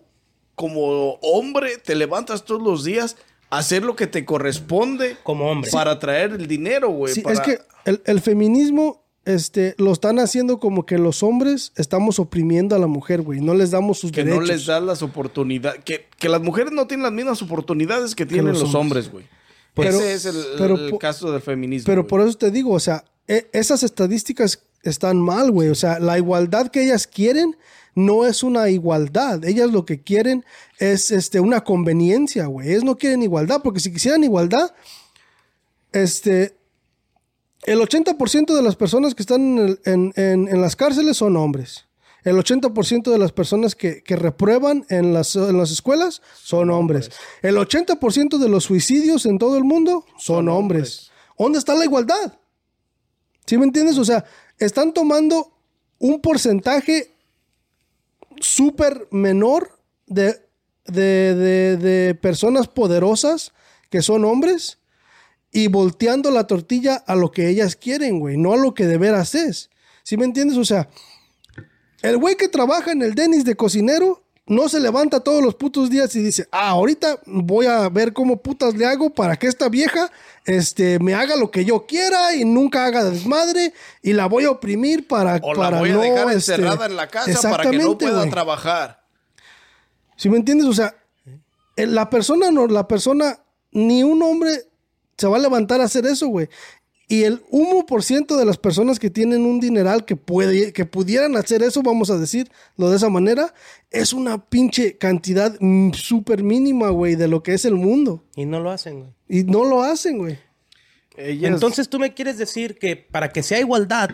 [0.55, 3.15] como hombre, te levantas todos los días
[3.49, 5.17] a hacer lo que te corresponde.
[5.23, 5.71] Como hombre.
[5.71, 7.13] Para traer el dinero, güey.
[7.13, 11.73] Sí, para- es que el, el feminismo este, lo están haciendo como que los hombres
[11.75, 13.39] estamos oprimiendo a la mujer, güey.
[13.39, 14.41] No les damos sus que derechos.
[14.47, 15.83] no les das las oportunidades.
[15.85, 19.11] Que, que las mujeres no tienen las mismas oportunidades que tienen los los hombres.
[19.11, 19.25] güey.
[19.77, 21.85] Ese es el, pero el po- caso del feminismo.
[21.85, 25.69] Pero por eso te digo, o sea, e- esas estadísticas están mal, güey.
[25.69, 27.55] O sea, la igualdad que ellas quieren
[27.95, 29.43] no es una igualdad.
[29.45, 30.45] Ellas lo que quieren
[30.79, 32.69] es este, una conveniencia, güey.
[32.69, 34.73] Ellas no quieren igualdad, porque si quisieran igualdad,
[35.91, 36.57] este,
[37.63, 41.35] el 80% de las personas que están en, el- en- en- en las cárceles son
[41.37, 41.85] hombres.
[42.23, 47.09] El 80% de las personas que, que reprueban en las, en las escuelas son hombres.
[47.41, 51.09] El 80% de los suicidios en todo el mundo son, hombres.
[51.37, 52.37] ¿Dónde está la igualdad?
[53.47, 53.97] ¿Sí me entiendes?
[53.97, 54.23] O sea,
[54.65, 55.52] están tomando
[56.00, 57.13] un porcentaje
[58.39, 60.36] súper menor de,
[60.86, 63.52] de, de- personas poderosas
[63.89, 64.80] que son hombres
[65.52, 68.97] y volteando la tortilla a lo que ellas quieren, güey, no a lo que de
[68.97, 69.69] veras es.
[70.04, 70.58] ¿Sí me entiendes?
[70.58, 70.89] O sea,
[72.02, 75.89] el güey que trabaja en el Denis de cocinero no se levanta todos los putos
[75.89, 79.69] días y dice, ah, ahorita voy a ver cómo putas le hago para que esta
[79.69, 80.11] vieja
[80.43, 84.51] este, me haga lo que yo quiera y nunca haga desmadre y la voy a
[84.51, 87.71] oprimir para, O para la voy a no, dejar este, encerrada en la casa para
[87.71, 89.05] que no pueda trabajar.
[90.17, 90.67] ¿Sí me entiendes?
[90.67, 90.95] O sea,
[91.77, 93.39] eh, la persona no, la persona,
[93.71, 94.67] ni un hombre
[95.17, 96.49] se va a levantar a hacer eso, güey.
[97.12, 101.62] Y el 1% de las personas que tienen un dineral que, puede, que pudieran hacer
[101.62, 103.54] eso, vamos a decirlo de esa manera,
[103.89, 105.54] es una pinche cantidad
[105.93, 108.24] súper mínima, güey, de lo que es el mundo.
[108.36, 109.12] Y no lo hacen, güey.
[109.28, 110.39] Y no lo hacen, güey.
[111.17, 114.12] Ellas- Entonces tú me quieres decir que para que sea igualdad,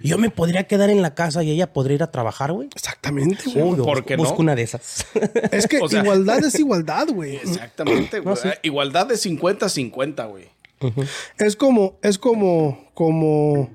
[0.00, 2.68] yo me podría quedar en la casa y ella podría ir a trabajar, güey.
[2.72, 3.64] Exactamente, güey.
[3.64, 4.22] Uy, ¿por busco- qué no?
[4.22, 5.06] busco una de esas.
[5.50, 7.34] Es que o sea- igualdad es igualdad, güey.
[7.42, 8.36] Exactamente, güey.
[8.62, 10.44] Igualdad de 50-50, güey.
[11.38, 13.70] Es como, es como, como.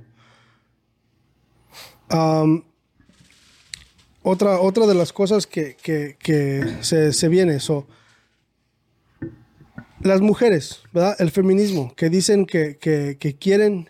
[4.21, 7.59] otra, otra de las cosas que, que- que se, se viene.
[7.59, 7.87] So,
[10.01, 11.15] las mujeres, ¿verdad?
[11.19, 13.89] El feminismo, que dicen que, que- que quieren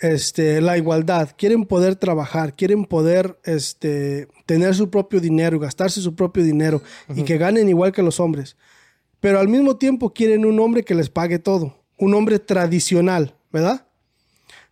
[0.00, 6.14] este, la igualdad, quieren poder trabajar, quieren poder este, tener su propio dinero, gastarse su
[6.14, 8.56] propio dinero y que ganen igual que los hombres.
[9.20, 13.86] Pero al mismo tiempo quieren un hombre que les pague todo, un hombre tradicional, ¿verdad?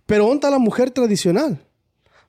[0.06, 1.64] Pero ¿dónde está la mujer tradicional?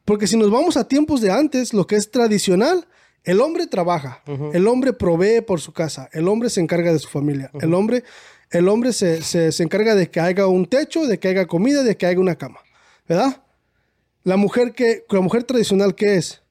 [0.06, 2.88] Porque si nos vamos a tiempos de antes, lo que es tradicional,
[3.24, 4.22] el hombre trabaja,
[4.54, 8.04] el hombre provee por su casa, el hombre se encarga de su familia, el hombre,
[8.52, 11.82] el hombre se, se- se encarga de que haya un techo, de que haya comida,
[11.84, 12.60] de que haya una cama,
[13.08, 13.42] ¿verdad?
[14.24, 16.42] La mujer, que, la mujer tradicional, ¿qué es?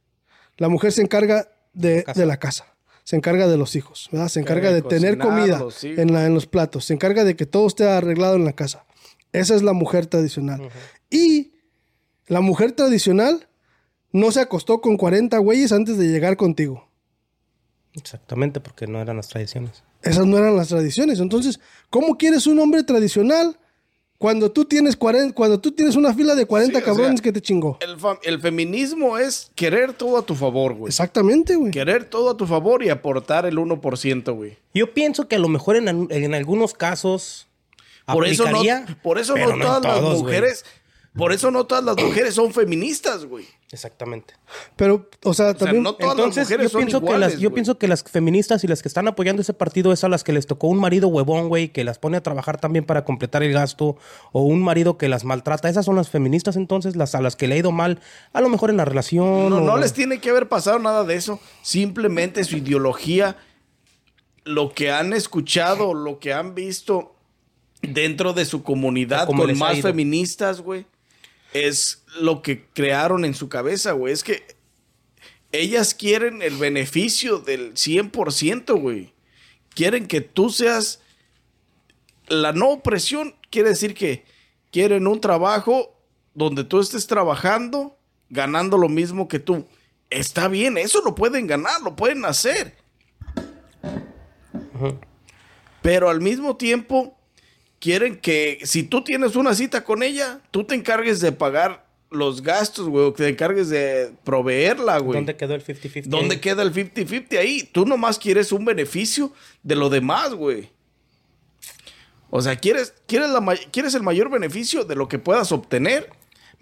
[0.58, 2.66] La mujer se encarga de, de la casa.
[3.04, 4.28] Se encarga de los hijos, ¿verdad?
[4.28, 7.46] Se encarga de, de tener comida en, la, en los platos, se encarga de que
[7.46, 8.86] todo esté arreglado en la casa.
[9.32, 10.68] Esa es la mujer tradicional.
[11.10, 11.52] Y
[12.26, 13.48] la mujer tradicional
[14.10, 16.88] no se acostó con 40 güeyes antes de llegar contigo.
[17.92, 19.84] Exactamente, porque no eran las tradiciones.
[20.02, 21.20] Esas no eran las tradiciones.
[21.20, 23.58] Entonces, ¿cómo quieres un hombre tradicional
[24.24, 27.24] cuando tú tienes 40, cuando tú tienes una fila de 40 Sí, o cabrones sea,
[27.24, 27.76] que te chingó?
[28.22, 30.88] El, feminismo es querer todo a tu favor, güey.
[30.88, 31.70] Exactamente, güey.
[31.70, 34.56] Querer todo a tu favor y aportar el 1%, güey.
[34.72, 37.48] Yo pienso que a lo mejor en, en algunos casos
[38.06, 40.64] Por eso no, aplicaría, por eso no todas las todos, mujeres,
[41.16, 43.46] por eso no todas las mujeres son feministas, güey.
[43.70, 44.34] Exactamente.
[44.76, 45.82] Pero, o sea, O sea, también...
[45.82, 47.54] no todas Entonces, las mujeres yo son pienso que iguales, las, yo güey.
[47.54, 50.32] pienso que las feministas y las que están apoyando ese partido es a las que
[50.32, 53.52] les tocó un marido huevón, güey, que las pone a trabajar también para completar el
[53.52, 53.96] gasto,
[54.32, 55.68] o un marido que las maltrata.
[55.68, 58.00] Esas son las feministas, entonces, las a las que le ha ido mal,
[58.32, 59.50] a lo mejor en la relación.
[59.50, 61.40] No, o- no les tiene que haber pasado nada de eso.
[61.62, 63.36] Simplemente su ideología,
[64.44, 67.14] lo que han escuchado, lo que han visto
[67.82, 70.86] dentro de su comunidad Como con más feministas, güey,
[71.54, 74.12] es lo que crearon en su cabeza, güey.
[74.12, 74.44] Es que
[75.52, 79.14] ellas quieren el beneficio del 100%, güey.
[79.70, 81.00] Quieren que tú seas...
[82.26, 84.24] La no opresión quiere decir que
[84.72, 85.94] quieren un trabajo
[86.32, 87.96] donde tú estés trabajando,
[88.30, 89.66] ganando lo mismo que tú.
[90.10, 92.76] Está bien, eso lo pueden ganar, lo pueden hacer.
[95.82, 97.16] Pero al mismo tiempo
[97.84, 102.42] quieren que si tú tienes una cita con ella, tú te encargues de pagar los
[102.42, 105.18] gastos, güey, o que te encargues de proveerla, güey.
[105.18, 106.04] ¿Dónde quedó el 50-50?
[106.06, 107.68] ¿Dónde queda el 50-50 ahí?
[107.70, 110.70] Tú nomás quieres un beneficio de lo demás, güey.
[112.30, 116.10] O sea, quieres, quieres, la quieres el mayor beneficio de lo que puedas obtener,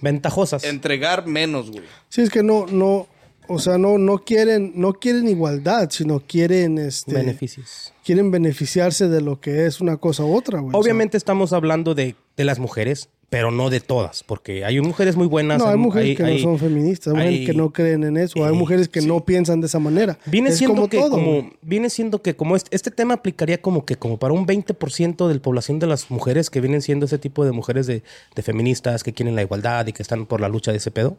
[0.01, 0.65] Ventajosas.
[0.65, 1.85] entregar menos, güey.
[2.09, 3.07] Sí, es que no, no,
[3.49, 7.93] o sea, no, no quieren, no quieren igualdad, sino quieren, este, Beneficios.
[8.05, 10.69] quieren beneficiarse de lo que es una cosa u otra, güey.
[10.71, 14.79] O sea, Obviamente estamos hablando de, de las mujeres, pero no de todas, porque hay
[14.83, 15.59] mujeres muy buenas.
[15.59, 18.05] no, hay mujeres hay- que hay- no son feministas, hay mujeres hay- que no creen
[18.05, 20.19] en eso, hay mujeres que no piensan de esa manera.
[20.27, 21.11] Viene es siendo como que todo.
[21.13, 25.29] como viene siendo que como este, este tema aplicaría como que como para un 20%
[25.29, 28.03] de la población de las mujeres que vienen siendo ese tipo de mujeres de,
[28.35, 31.17] de feministas que quieren la igualdad y que están por la lucha de ese pedo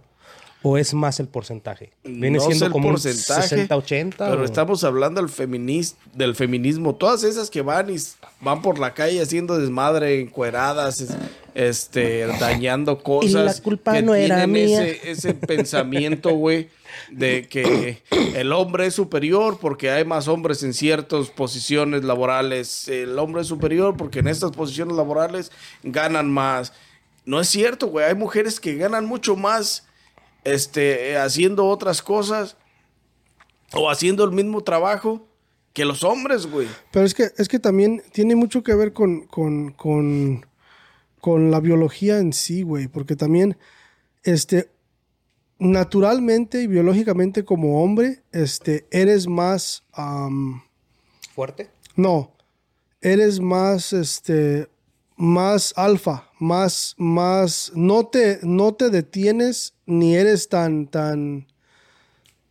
[0.64, 1.92] o es más el porcentaje.
[2.04, 6.36] Viene No siendo como porcentaje, un 60 80 Pero o- estamos hablando del, feminis- del
[6.36, 6.96] feminismo.
[6.96, 7.98] Todas esas que van y
[8.42, 11.16] van por la calle haciendo desmadre, encueradas, es-
[11.54, 13.58] este, dañando cosas.
[13.58, 14.86] la culpa que no era mía.
[14.88, 16.70] Ese, ese pensamiento, güey,
[17.12, 18.02] de que
[18.36, 22.88] el hombre es superior porque hay más hombres en ciertas posiciones laborales.
[22.88, 25.52] El hombre es superior porque en estas posiciones laborales
[25.84, 26.74] ganan más.
[27.26, 28.06] No es cierto, güey.
[28.06, 29.86] Hay mujeres que ganan mucho más
[30.44, 32.58] este, eh, haciendo otras cosas
[33.74, 35.28] o haciendo el mismo trabajo
[35.74, 36.68] que los hombres, güey.
[36.92, 40.46] Pero es que, es que también tiene mucho que ver con, con, con,
[41.20, 42.88] con la biología en sí, güey.
[42.88, 43.58] Porque también,
[44.24, 44.70] este,
[45.58, 49.84] naturalmente y biológicamente como hombre, este, eres más,
[51.34, 51.70] fuerte.
[51.96, 52.32] no,
[53.02, 54.70] eres más, este,
[55.16, 61.48] más alfa, más, más, no te, no te detienes ni eres tan, tan,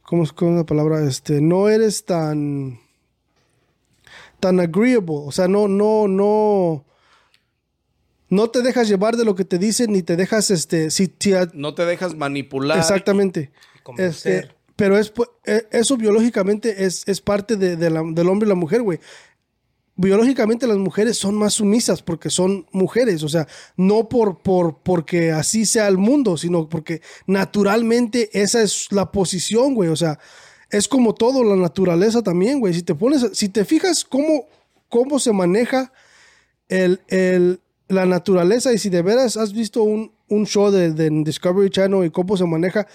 [0.02, 1.02] ¿cómo es, cómo es la palabra?
[1.06, 2.78] Este, no eres tan,
[4.40, 6.84] tan agreeable, o sea, no, no, no,
[8.28, 11.32] no te dejas llevar de lo que te dicen ni te dejas, este, si, si
[11.34, 12.78] a- No te dejas manipular.
[12.78, 13.50] Exactamente.
[13.82, 14.44] convencer.
[14.44, 18.46] Este, pero es, pu- eh, eso biológicamente es, es parte de, de la- del hombre
[18.46, 18.98] y la mujer, güey.
[19.94, 25.32] Biológicamente las mujeres son más sumisas porque son mujeres, o sea, no por, por porque
[25.32, 30.18] así sea el mundo, sino porque naturalmente esa es la posición, güey, o sea,
[30.70, 32.72] es como todo, la naturaleza también, güey.
[32.72, 34.46] Si te pones, si te fijas cómo,
[34.88, 35.92] cómo se maneja
[36.68, 41.68] el, el- la naturaleza y si de veras has visto un, un show de, Discovery
[41.68, 42.86] Channel y cómo se maneja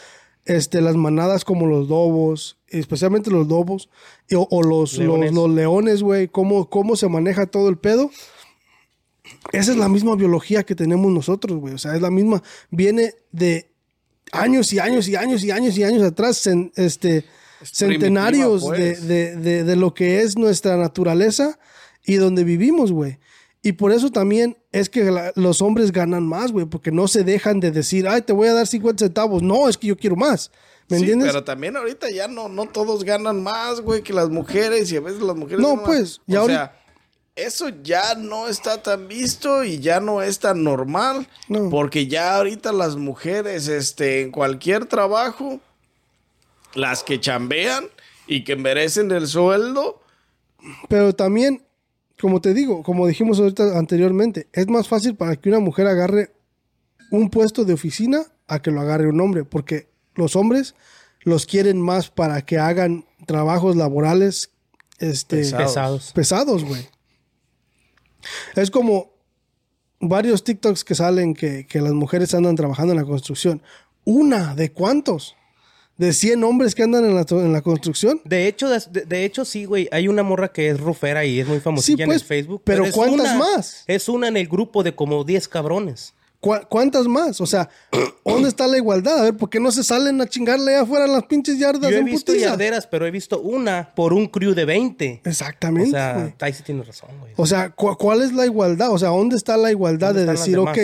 [0.46, 3.90] este, las manadas como los lobos, especialmente los lobos,
[4.34, 5.32] o, o los, Leones.
[5.34, 8.10] los, los leones, güey, cómo, cómo se maneja todo el pedo.
[9.52, 11.74] Esa es la misma biología que tenemos nosotros, güey.
[11.74, 13.70] O sea, es la misma, viene de
[14.32, 17.26] años y años y años y años y años atrás, cen- este,
[17.64, 19.08] centenarios primitiva, de, pues.
[19.08, 21.60] de- de- de lo que es nuestra naturaleza
[22.06, 23.20] y donde vivimos, güey.
[23.68, 27.26] Y por eso también es que la- los hombres ganan más, güey, porque no se
[27.26, 29.44] dejan de decir, ay, te voy a dar 50 centavos.
[29.44, 30.52] No, es que yo quiero más.
[30.88, 31.28] ¿Me Sí, entiendes?
[31.28, 35.02] pero también ahorita ya no, no todos ganan más, güey, que las mujeres y a
[35.02, 35.60] veces las mujeres.
[35.60, 35.86] No, ganan más.
[35.86, 36.66] pues, ya o ahorita-
[37.36, 41.28] sea, eso ya no está tan visto y ya no es tan normal.
[41.50, 41.70] No.
[41.70, 45.60] Porque ya ahorita las mujeres, este, en cualquier trabajo,
[46.74, 47.88] las que chambean,
[48.28, 50.02] y que merecen el sueldo.
[50.88, 51.64] Pero también,
[52.20, 56.32] como te digo, como dijimos ahorita anteriormente, es más fácil para que una mujer agarre
[57.12, 60.76] un puesto de oficina a que lo agarre un hombre, porque los hombres
[61.22, 64.52] los quieren más para que hagan trabajos laborales
[65.00, 66.12] este, Pesados.
[66.14, 66.88] pesados, güey.
[68.56, 69.12] Es como
[70.00, 73.62] varios TikToks que salen que, que las mujeres andan trabajando en la construcción.
[74.06, 75.37] ¿Una de cuántos?
[75.98, 78.22] ¿De 100 hombres que andan en la, en la construcción?
[78.24, 79.90] De hecho, de, de hecho, sí, güey.
[79.92, 82.62] Hay una morra que es rufera y es muy famosilla pues, en el Facebook.
[82.64, 83.84] pero ¿cuántas una- más?
[83.88, 86.14] Es una en el grupo de como 10 cabrones.
[86.40, 87.42] ¿Cu- ¿Cuántas más?
[87.42, 87.68] O sea,
[88.24, 89.18] ¿dónde está la igualdad?
[89.20, 91.98] A ver, ¿por qué no se salen a chingarle allá afuera las pinches yardas Yo
[91.98, 92.50] he visto putiza?
[92.52, 95.22] yarderas, pero he visto una por un crew de 20.
[95.26, 96.34] O Exactamente, sea, güey.
[96.42, 97.34] ahí sí tienes razón, güey.
[97.38, 98.92] O sea, ¿cu- ¿cuál es la igualdad?
[98.92, 100.78] O sea, ¿dónde está la igualdad ¿Dónde de decir, ok?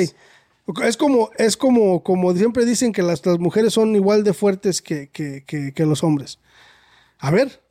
[0.83, 4.81] Es como, es como, como siempre dicen que las, las mujeres son igual de fuertes
[4.81, 6.39] que, que, que, que los hombres.
[7.19, 7.61] A ver.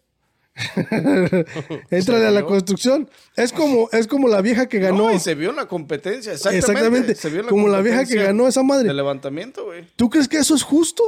[1.91, 3.09] Entrale a la construcción.
[3.37, 5.09] Es como, es como la vieja que ganó.
[5.09, 6.73] No, y se vio en la competencia, exactamente.
[6.73, 7.15] Exactamente.
[7.15, 8.89] Se vio en Como la vieja que ganó esa madre.
[8.89, 9.87] De levantamiento, güey.
[9.97, 11.03] ¿Tú crees que eso es justo?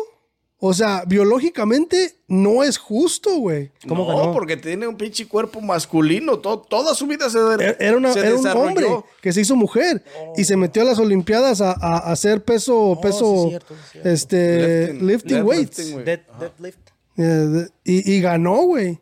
[0.67, 3.71] O sea, biológicamente no es justo, güey.
[3.87, 4.33] ¿Cómo no, ganó?
[4.33, 6.39] porque tiene un pinche cuerpo masculino.
[6.39, 8.87] to- toda su vida se, de- Era, era una- se era un hombre
[9.21, 10.03] que se hizo mujer
[10.37, 13.75] y se metió a las Olimpiadas a, a- a hacer peso, peso, sí es cierto,
[13.75, 14.09] sí es cierto.
[14.09, 15.07] este, Lifting.
[15.07, 15.97] lifting, weights.
[16.05, 16.79] Dead- deadlift.
[17.19, 19.01] Eh, de- y, y ganó, güey.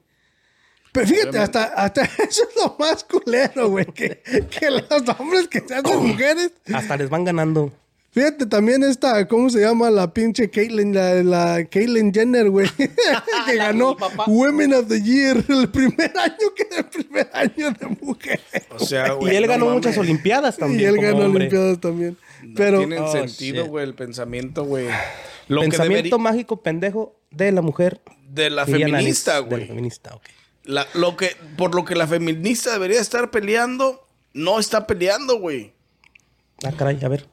[0.92, 3.86] Pero fíjate, hasta, hasta eso es lo más culero, güey.
[3.86, 4.20] Que,
[4.50, 4.84] que los
[5.18, 6.50] hombres que se hacen mujeres.
[6.74, 7.72] Hasta les van ganando.
[8.12, 9.88] Fíjate también esta, ¿cómo se llama?
[9.90, 12.68] La pinche Caitlyn, la, la Caitlyn Jenner, güey.
[13.46, 13.96] que ganó
[14.26, 18.40] Women of the Year el primer año que el primer año de mujer.
[18.78, 19.78] O sea, Y güey, él no ganó mames.
[19.82, 20.80] muchas olimpiadas también.
[20.80, 21.46] y él como ganó hombre.
[21.46, 22.18] Olimpiadas también.
[22.54, 24.88] Pero Tienen Oh, sentido, güey, el pensamiento, güey.
[25.48, 28.00] Lo Pensamiento mágico pendejo de la mujer.
[28.28, 29.66] De la feminista, Nanis, De la güey.
[29.68, 30.22] feminista, ok.
[30.64, 35.72] La- lo que, por lo que la feminista debería estar peleando, no está peleando, güey.
[36.64, 37.26] Ah, caray, a ver.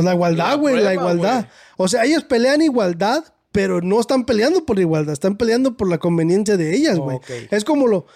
[0.00, 1.48] O la igualdad, La güey, la igualdad.
[1.76, 5.98] O sea, ellos pelean igualdad, pero no están peleando por igualdad, están peleando por la
[5.98, 7.18] conveniencia de ellas, güey.
[7.50, 8.06] Es como lo...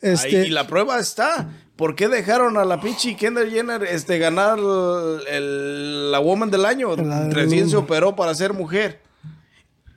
[0.00, 1.48] Este, Ahí, y la prueba está.
[1.74, 6.64] ¿Por qué dejaron a la pinche Kendall Jenner este, ganar el- el- la Woman del
[6.66, 6.94] Año?
[6.96, 9.00] La- Recién se operó para ser mujer.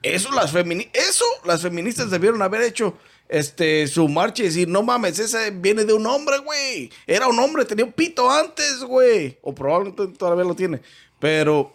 [0.02, 2.96] Eso las, femini eso las feministas debieron haber hecho
[3.28, 6.90] este, su marcha y decir, no mames, ese viene de un hombre, güey.
[7.06, 9.38] Era un hombre, tenía un pito antes, güey.
[9.42, 10.82] O probablemente todavía lo tiene.
[11.22, 11.72] Pero,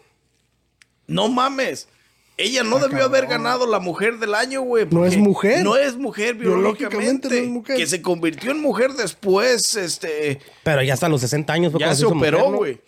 [1.07, 1.87] no mames.
[2.35, 4.85] Ella no debió haber ganado la mujer del año, güey.
[4.91, 5.63] No es mujer.
[5.63, 7.29] No es mujer Biológicamente biológicamente.
[7.29, 7.77] no es mujer.
[7.77, 10.41] Que se convirtió en mujer después, este...
[10.63, 12.57] Pero ya hasta los 60 años fue Ya se operó, ¿no?
[12.57, 12.81] güey.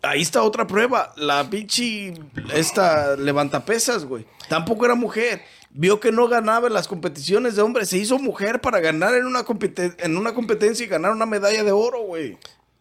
[0.00, 1.12] Ahí está otra prueba.
[1.16, 2.14] La pinche.
[2.54, 4.24] Esta levantapesas, güey.
[4.48, 5.42] Tampoco era mujer.
[5.70, 7.90] Vio que no ganaba en las competiciones de hombres.
[7.90, 9.44] Se hizo mujer para ganar en una,
[9.98, 12.38] en una competencia y ganar una medalla de oro, güey.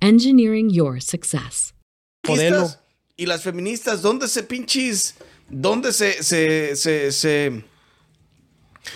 [0.00, 1.74] engineering your success.
[2.26, 2.56] Modelo.
[2.66, 2.80] Feministas
[3.16, 5.14] Y las feministas, ¿dónde se pinches?
[5.48, 7.64] ¿Dónde se, se, se, se-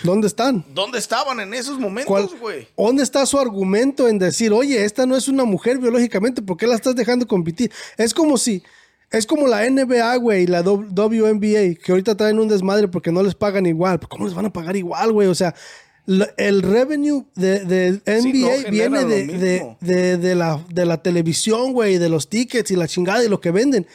[0.03, 0.63] ¿Dónde están?
[0.73, 2.67] ¿Dónde estaban en esos ¿Cuál- momentos, güey?
[2.77, 6.65] ¿Dónde está su argumento en decir, oye, esta no es una mujer biológicamente, ¿por qué
[6.67, 7.71] la estás dejando competir?
[7.97, 8.63] Es como si,
[9.09, 13.21] es como la NBA, güey, y la WNBA, que ahorita traen un desmadre porque no
[13.23, 13.99] les pagan igual.
[14.07, 15.27] ¿Cómo les van a pagar igual, güey?
[15.27, 15.53] O sea,
[16.07, 22.09] el revenue de, de NBA viene de, de, de- la, de la televisión, güey, de
[22.09, 23.87] los tickets y la chingada y lo que venden.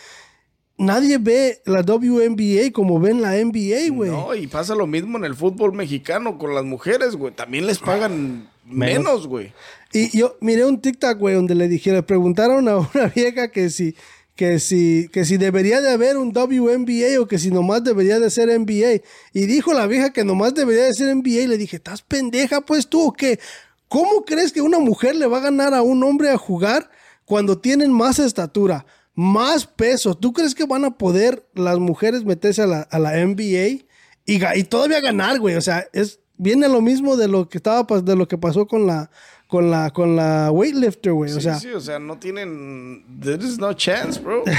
[0.79, 4.11] Nadie ve la WNBA como ven la NBA, güey.
[4.11, 7.33] No, y pasa lo mismo en el fútbol mexicano con las mujeres, güey.
[7.33, 9.05] También les pagan Menos.
[9.05, 9.53] menos, güey.
[9.92, 13.94] Y yo miré un TikTok, güey, donde le dijeron, preguntaron a una vieja que si,
[14.37, 18.30] que si, que si debería de haber un WNBA o que si nomás debería de
[18.30, 19.02] ser NBA.
[19.32, 21.42] Y dijo la vieja que nomás debería de ser NBA.
[21.42, 23.40] Y le dije, ¿estás pendeja pues tú o qué?
[23.88, 26.90] ¿Cómo crees que una mujer le va a ganar a un hombre a jugar
[27.24, 28.84] cuando tienen más estatura,
[29.14, 30.14] más peso?
[30.14, 33.84] ¿Tú crees que van a poder las mujeres meterse a la, NBA
[34.26, 35.54] y, y todavía ganar, güey?
[35.54, 38.87] O sea, es viene lo mismo de lo que estaba de lo que pasó con
[38.87, 39.10] la
[39.47, 41.31] con la con la weightlifter, güey.
[41.33, 43.05] o Sí, sea, sí, o sea, no tienen.
[43.21, 44.42] There is no chance, bro.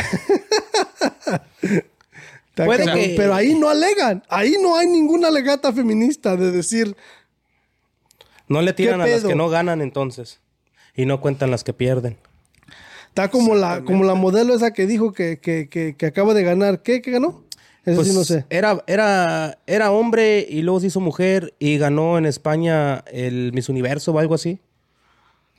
[2.56, 4.24] Puede que- Pero ahí no alegan.
[4.30, 6.96] Ahí no hay ninguna alegata feminista de decir,
[8.48, 10.40] No le tiran a las que no ganan entonces.
[10.96, 12.18] Y no cuentan las que pierden.
[13.10, 16.44] está como la, como la modelo esa que dijo que, que, que, que acaba de
[16.44, 16.82] ganar.
[16.82, 17.02] ¿Qué?
[17.02, 17.44] ¿Qué ganó?
[17.86, 18.46] Eso Pues sí no sé.
[18.50, 23.70] Era, era, era hombre y luego se hizo mujer y ganó en España el Miss
[23.70, 24.60] Universo o algo así.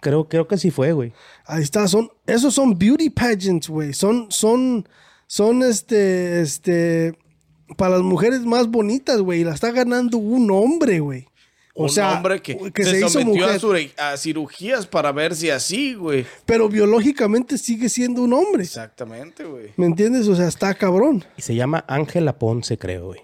[0.01, 1.13] Creo, creo que sí fue, güey.
[1.47, 3.93] Ahí está, son, esos son beauty pageants, güey.
[3.93, 4.89] Son, son,
[5.27, 7.19] son este, este,
[7.77, 9.41] para las mujeres más bonitas, güey.
[9.41, 11.27] Y la está ganando un hombre, güey.
[11.75, 13.57] O un sea, hombre que, que se, se, hizo sometió mujer.
[13.57, 16.27] a, sur- a cirugías para ver si así, güey.
[16.45, 18.65] Pero biológicamente sigue siendo un hombre.
[18.65, 19.73] Exactamente, güey.
[19.77, 20.27] ¿Me entiendes?
[20.27, 21.25] O sea, está cabrón.
[21.37, 23.21] Y se llama Ángela Ponce, creo, güey.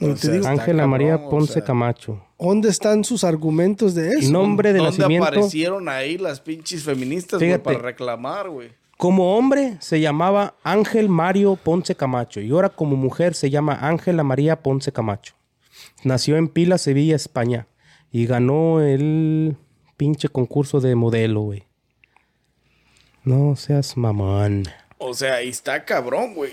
[0.00, 1.64] Ángela cabrón, María o Ponce sea.
[1.64, 2.24] Camacho.
[2.38, 4.30] ¿dónde están sus argumentos de eso?
[4.30, 5.28] Nombre de ¿Dónde nacimiento.
[5.28, 8.70] aparecieron ahí las pinches feministas, para reclamar, güey?
[8.96, 14.22] Como hombre se llamaba Ángel Mario Ponce Camacho y ahora como mujer se llama Ángela
[14.22, 15.34] María Ponce Camacho.
[16.04, 17.66] Nació en Pila, Sevilla, España
[18.12, 19.56] y ganó el
[19.96, 21.64] pinche concurso de modelo, güey.
[23.24, 24.64] No seas mamón.
[24.98, 26.52] O sea, ahí está cabrón, güey.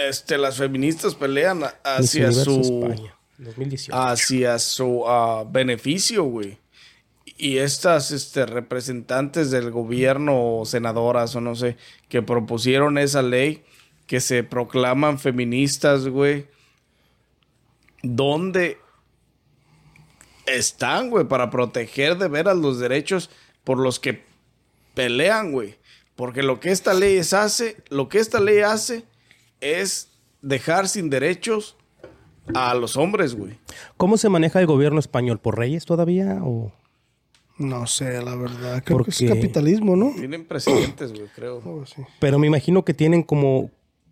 [0.00, 3.94] Este, las feministas pelean hacia su, España, 2018.
[3.94, 6.58] hacia su ah, beneficio, güey.
[7.38, 11.76] Y estas este, representantes del gobierno, o senadoras o no sé,
[12.08, 13.64] que propusieron esa ley,
[14.06, 16.46] que se proclaman feministas, güey.
[18.02, 18.78] ¿Dónde
[20.46, 23.30] están, güey, para proteger de veras los derechos
[23.64, 24.24] por los que
[24.94, 25.76] pelean, güey?
[26.14, 29.04] Porque lo que esta ley es hace, lo que esta ley hace
[29.60, 30.10] es
[30.42, 31.76] dejar sin derechos
[32.54, 33.58] a los hombres, güey.
[33.96, 35.38] ¿Cómo se maneja el gobierno español?
[35.38, 36.40] ¿Por reyes todavía?
[36.42, 36.72] O...
[37.58, 38.82] No sé, la verdad.
[38.84, 40.12] Creo que es Porque- capitalismo, ¿no?
[40.16, 41.62] Tienen presidentes, güey, creo.
[41.82, 42.02] Así.
[42.20, 43.70] Pero me imagino que tienen como,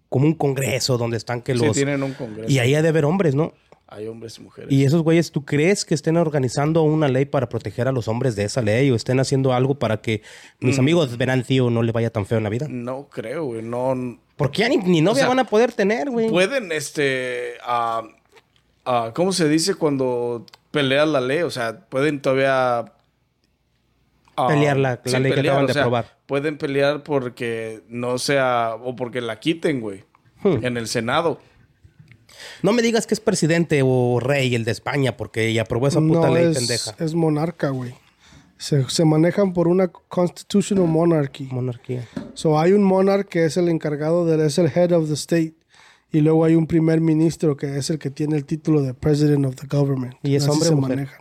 [0.09, 1.77] como un congreso donde están que Sí, los...
[1.77, 2.51] tienen un congreso.
[2.51, 3.53] y ahí ha de haber hombres, ¿no?
[3.87, 4.73] Hay hombres y mujeres.
[4.73, 8.35] Y esos güeyes, ¿tú crees que estén organizando una ley para proteger a los hombres
[8.35, 10.23] de esa ley o estén haciendo algo para que
[10.59, 10.67] Mm.
[10.67, 12.67] mis amigos verán tío no le vaya tan feo en la vida?
[12.69, 13.63] No creo, güey.
[13.63, 13.95] No.
[14.37, 16.28] Porque ya ni, ni novia sea, van a poder tener, güey.
[16.28, 17.55] Pueden, este.
[17.62, 18.03] ah,
[18.85, 21.43] ah, ¿Cómo se dice cuando peleas la ley?
[21.43, 22.78] O sea, pueden todavía.
[24.37, 26.16] ah, Pelear la- la ley que acaban de aprobar.
[26.26, 28.76] Pueden pelear porque no sea.
[28.82, 30.05] O porque la quiten, güey.
[30.43, 30.64] Hmm.
[30.64, 31.41] En el Senado.
[32.62, 36.01] No me digas que es presidente o rey el de España porque ella aprobó esa
[36.01, 36.95] puta no, ley es, pendeja.
[36.99, 37.95] es monarca, güey.
[38.59, 41.49] Se, se manejan por una constitutional monarchy.
[41.51, 42.09] Monarquía.
[42.35, 45.55] So hay un monarca que es el encargado de, es el head of the state.
[46.13, 49.45] Y luego hay un primer ministro que es el que tiene el título de president
[49.47, 50.15] of the government.
[50.23, 50.97] ¿Y es Así hombre se o mujer?
[50.97, 51.21] manejan.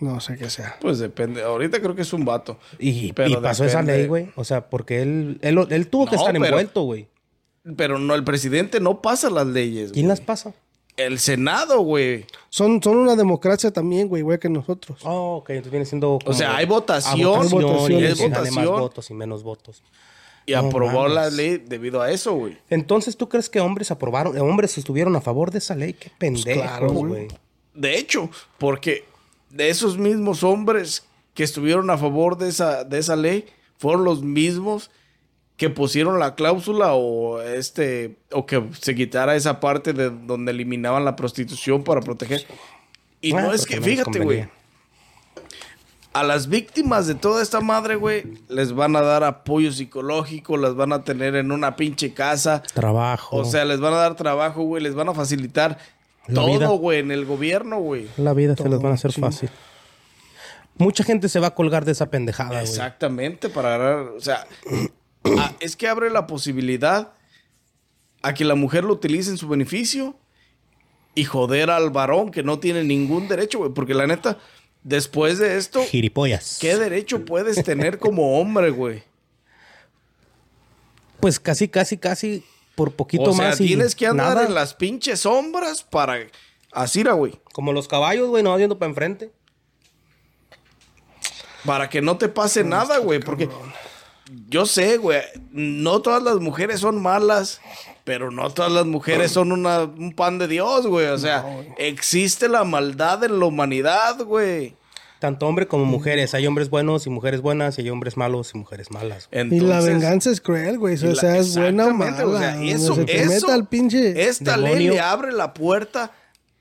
[0.00, 0.76] No sé qué sea.
[0.80, 1.42] Pues depende.
[1.42, 2.58] Ahorita creo que es un vato.
[2.78, 4.30] Y, Pero y pasó esa ley, güey.
[4.36, 7.08] O sea, porque él, él, él tuvo que No, estar pero- envuelto, güey.
[7.76, 9.92] Pero no, el presidente no pasa las leyes.
[9.92, 10.10] ¿Quién güey.
[10.10, 10.54] las pasa?
[10.98, 12.26] El Senado, güey.
[12.50, 15.00] Son, son una democracia también, güey, igual que nosotros.
[15.04, 15.50] Oh, ok.
[15.50, 17.20] Entonces viene siendo como- O sea, hay votación.
[17.22, 18.80] votación, votación, y es gane más votación.
[18.80, 19.82] votos y menos votos.
[20.44, 21.14] Y No aprobó mames.
[21.14, 22.58] la ley debido a eso, güey.
[22.68, 25.92] Entonces, ¿tú crees que hombres aprobaron, eh, hombres estuvieron a favor de esa ley?
[25.92, 27.06] Qué pendejo, claro, güey.
[27.06, 27.28] güey.
[27.74, 28.28] De hecho,
[28.58, 29.04] porque
[29.50, 33.44] de esos mismos hombres que estuvieron a favor de esa, de esa ley
[33.76, 34.90] fueron los mismos
[35.58, 41.04] que pusieron la cláusula o este o que se quitara esa parte de donde eliminaban
[41.04, 42.46] la prostitución para proteger.
[43.20, 44.48] Y Ah, no es porque que, fíjate, güey.
[46.14, 50.74] A las víctimas de toda esta madre, güey, les van a dar apoyo psicológico, las
[50.74, 52.62] van a tener en una pinche casa.
[52.74, 53.36] Trabajo.
[53.36, 55.78] O sea, les van a dar trabajo, güey, les van a facilitar
[56.28, 58.08] La todo, güey, en el gobierno, güey.
[58.16, 59.20] la vida se les van a hacer sí.
[59.20, 59.50] fácil.
[60.76, 62.62] Mucha gente se va a colgar de esa pendejada, güey.
[62.62, 64.46] Exactamente, para agarrar, o sea,
[65.24, 67.12] a- es que abre la posibilidad
[68.22, 70.16] a que la mujer lo utilice en su beneficio
[71.14, 74.38] y joder al varón que no tiene ningún derecho, güey, porque la neta,
[74.82, 76.58] después de esto, Giripollas.
[76.60, 79.02] ¿qué derecho puedes tener como hombre, güey?
[81.20, 82.44] Pues casi, casi, casi
[82.76, 83.60] por poquito O sea, más.
[83.60, 84.46] y tienes que andar nada.
[84.46, 86.18] en las pinches sombras para
[86.72, 89.32] así, era, güey, Como los caballos, güey, no yendo para enfrente.
[91.64, 93.48] para que no te pase nada, güey, porque
[94.48, 95.20] yo sé, güey,
[95.52, 97.60] no todas las mujeres son malas,
[98.04, 101.06] pero no todas las mujeres son una, un pan de Dios, güey.
[101.06, 101.44] O sea,
[101.78, 104.76] existe la maldad en la humanidad, güey.
[105.18, 106.32] Tanto hombre como mujeres.
[106.34, 109.28] Hay hombres buenos y mujeres buenas, y hay hombres malos y mujeres malas.
[109.32, 110.94] y la Entonces, venganza es cruel, güey.
[110.94, 112.24] O sea, es buena o mala.
[112.26, 114.28] o sea, eso, se te eso- meta el pinche...
[114.28, 114.92] Esta ley demonio.
[114.92, 116.12] le abre la puerta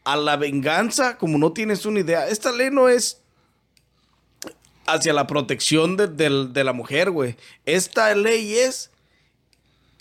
[0.04, 2.28] a la venganza como no tienes una idea.
[2.28, 3.20] Esta ley no es
[4.88, 7.36] hacia la protección de, de la mujer, güey.
[7.66, 8.90] Esta ley es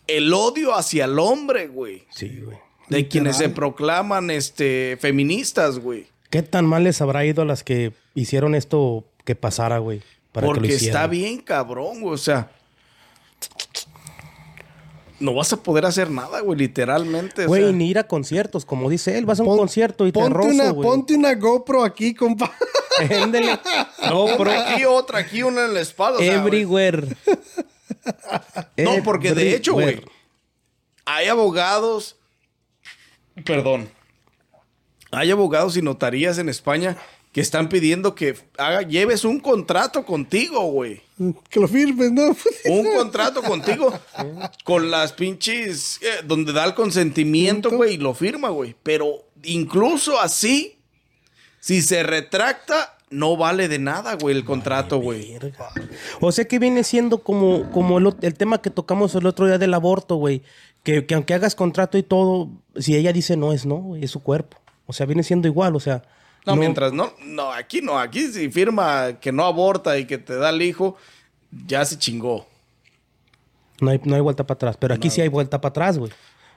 [0.06, 2.04] el odio hacia el hombre, güey.
[2.10, 2.56] Sí, güey.
[2.88, 6.06] De quienes se proclaman este feministas, güey.
[6.30, 10.02] ¿Qué tan mal les habrá ido a las que hicieron esto que pasara, güey?
[10.32, 12.14] Para que lo Porque está bien cabrón, güey.
[12.14, 12.50] O sea.
[15.18, 17.44] No vas a poder hacer nada, güey, literalmente.
[17.46, 17.72] o Güey, sea.
[17.72, 19.24] ni ir a conciertos, como dice él.
[19.24, 20.86] Vas a un Pon- concierto y te rozo, una, güey.
[20.88, 22.52] ponte una GoPro aquí, compa.
[22.98, 23.58] Éndele.
[24.08, 24.50] No, bro.
[24.50, 26.18] Aquí otra, aquí una en la espalda.
[26.18, 26.46] o sea, güey.
[26.62, 27.06] Everywhere.
[28.76, 30.00] No, porque de hecho, güey,
[31.04, 32.16] hay abogados.
[33.44, 33.88] Perdón.
[35.10, 36.96] Hay abogados y notarías en España
[37.32, 41.02] que están pidiendo que haga, lleves un contrato contigo, güey.
[41.50, 42.34] que lo firmes, ¿no?
[42.64, 43.92] Un contrato contigo
[44.64, 46.00] con las pinches.
[46.02, 48.74] eh, donde da el consentimiento, güey, y lo firma, güey.
[48.82, 50.75] Pero incluso así,
[51.66, 55.36] si se retracta, no vale de nada, güey, el contrato, güey.
[56.20, 59.74] O sea que viene siendo como, como el, tema que tocamos el otro día del
[59.74, 60.44] aborto, güey.
[60.84, 64.12] Que, que aunque hagas contrato y todo, si ella dice no es no, güey, es
[64.12, 64.58] su cuerpo.
[64.86, 66.04] O sea, viene siendo igual, o sea.
[66.46, 70.36] No, mientras no, no, aquí no, aquí si firma que no aborta y que te
[70.36, 70.96] da el hijo,
[71.50, 72.46] ya se chingó.
[73.80, 74.76] No hay, no hay vuelta para atrás.
[74.76, 76.12] Pero aquí sí hay vuelta para atrás, güey.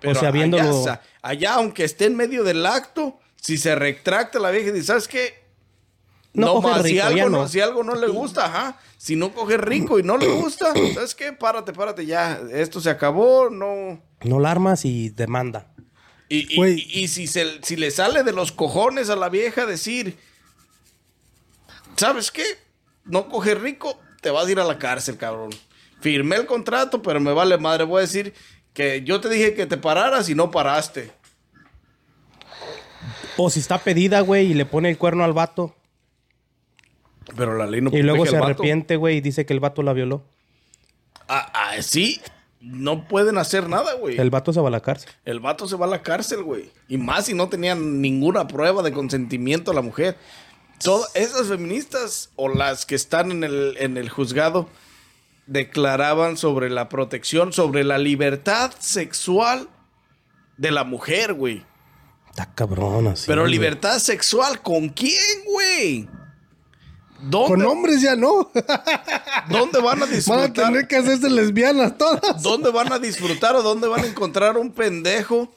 [0.06, 0.86] O sea, viéndolo.
[1.24, 5.08] allá, aunque esté en medio del acto, si se retracta la vieja y dice, ¿sabes
[5.08, 5.40] qué?
[6.34, 7.30] No coge más, si, rico, algo ya no.
[7.30, 7.48] no.
[7.48, 8.80] si algo no le gusta, ajá.
[8.98, 11.34] Si no coge rico y no le gusta, ¿sabes qué?
[11.34, 12.40] Párate, párate ya.
[12.52, 14.02] Esto se acabó, no.
[14.24, 15.74] No la armas y demanda.
[16.28, 16.86] Y, y- Güey.
[16.94, 20.18] y- y si, se, si le sale de los cojones a la vieja decir,
[21.96, 22.46] ¿sabes qué?
[23.06, 25.50] No coge rico, te vas a ir a la cárcel, cabrón.
[26.02, 27.84] Firmé el contrato, pero me vale madre.
[27.84, 28.34] Voy a decir
[28.74, 31.12] que yo te dije que te pararas y no paraste.
[33.42, 35.76] O si está pedida, güey, y le pone el cuerno al vato.
[37.38, 38.52] Pero la ley no Y luego se al vato.
[38.54, 40.24] arrepiente, güey, y dice que el vato la violó.
[41.28, 42.20] Ah, ah, sí,
[42.60, 44.20] no pueden hacer nada, güey.
[44.20, 45.10] El vato se va a la cárcel.
[45.24, 46.70] El vato se va a la cárcel, güey.
[46.90, 50.18] Y más si no tenían ninguna prueba de consentimiento a la mujer.
[50.84, 54.68] Todas esas feministas o las que están en el, en el juzgado
[55.46, 59.70] declaraban sobre la protección, sobre la libertad sexual
[60.58, 61.64] de la mujer, güey.
[62.40, 63.26] Está cabrón así.
[63.28, 63.52] Pero güey.
[63.52, 65.14] libertad sexual, ¿con quién,
[65.46, 66.08] güey?
[67.22, 68.50] ¿Dónde, Con hombres ya no.
[69.50, 70.54] ¿Dónde van a Van a disfrutar?
[70.54, 72.42] tener que hacerse lesbianas todas.
[72.42, 75.54] ¿Dónde van a disfrutar o dónde van a encontrar un pendejo?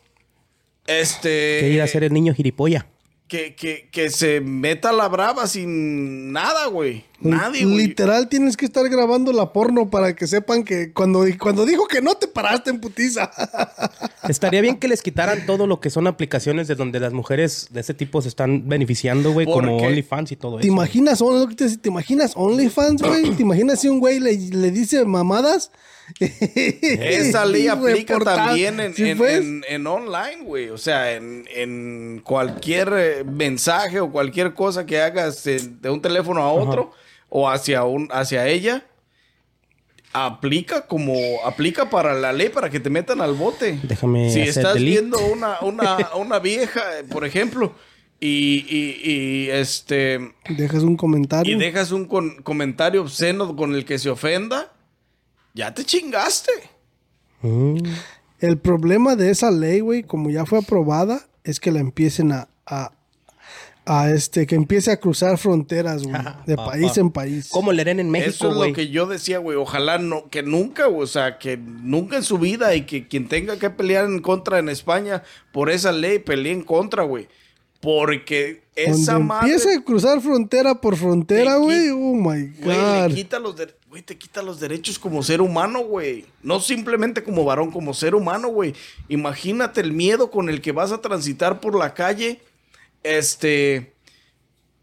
[0.85, 1.61] Este.
[1.61, 2.89] Que ir a ser el niño giripolla.
[3.33, 7.03] Que, que, que se meta a la brava sin nada, güey.
[7.19, 7.79] Nadie, güey.
[7.79, 12.03] Literal tienes que estar grabando la porno para que sepan que cuando, cuando dijo que
[12.03, 13.31] no te paraste en putiza.
[14.29, 17.81] Estaría bien que les quitaran todo lo que son aplicaciones de donde las mujeres de
[17.81, 19.87] ese tipo se están beneficiando, güey, ¿Por como qué?
[19.87, 20.73] OnlyFans y todo ¿Te eso.
[20.75, 23.31] imaginas, oh, ¿te imaginas OnlyFans, güey?
[23.31, 25.71] ¿Te imaginas si un güey le, le dice mamadas?
[26.21, 29.41] Esa ley aplica también en, Sí, en- pues.
[29.41, 30.69] en- en online, güey.
[30.71, 36.43] O sea, en, en cualquier eh, mensaje o cualquier cosa que hagas de un teléfono
[36.43, 36.93] a otro
[37.29, 38.85] o hacia, un, hacia ella,
[40.13, 43.79] aplica como aplica para la ley para que te metan al bote.
[43.83, 44.91] Déjame Si estás delete.
[45.01, 47.73] viendo una, una, una vieja, eh, por ejemplo,
[48.21, 51.57] y, y- y, este Dejas un comentario.
[51.57, 54.71] y dejas un con- comentario obsceno con el que se ofenda,
[55.55, 56.53] ya te chingaste.
[57.43, 57.79] Mm.
[58.41, 62.49] El problema de esa ley, güey, como ya fue aprobada, es que la empiecen a,
[62.67, 62.93] a,
[63.85, 66.73] a, este, que empiece a cruzar fronteras, güey, de papá.
[66.73, 67.49] país en país.
[67.51, 68.71] Como le den en Eso México, es güey.
[68.71, 69.57] lo que yo decía, güey.
[69.57, 73.29] Ojalá no, que nunca, güey, o sea, que nunca en su vida y que quien
[73.29, 75.23] tenga que pelear en contra en España
[75.53, 77.29] por esa ley, pelee en contra, güey.
[77.83, 83.09] Porque esa madre, empiece a cruzar frontera por frontera, Te güey, oh my güey, god.
[83.09, 83.57] le quita los
[83.91, 86.25] güey, te quita los derechos como ser humano, güey.
[86.45, 88.73] No simplemente como varón, como ser humano, güey.
[89.09, 92.41] Imagínate el miedo con el que vas a transitar por la calle,
[93.03, 93.93] este,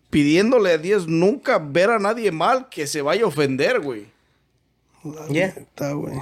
[0.09, 4.07] pidiéndole a Dios nunca ver a nadie mal que se vaya a ofender, güey.
[5.29, 5.55] Yeah.
[5.55, 6.15] Está, güey.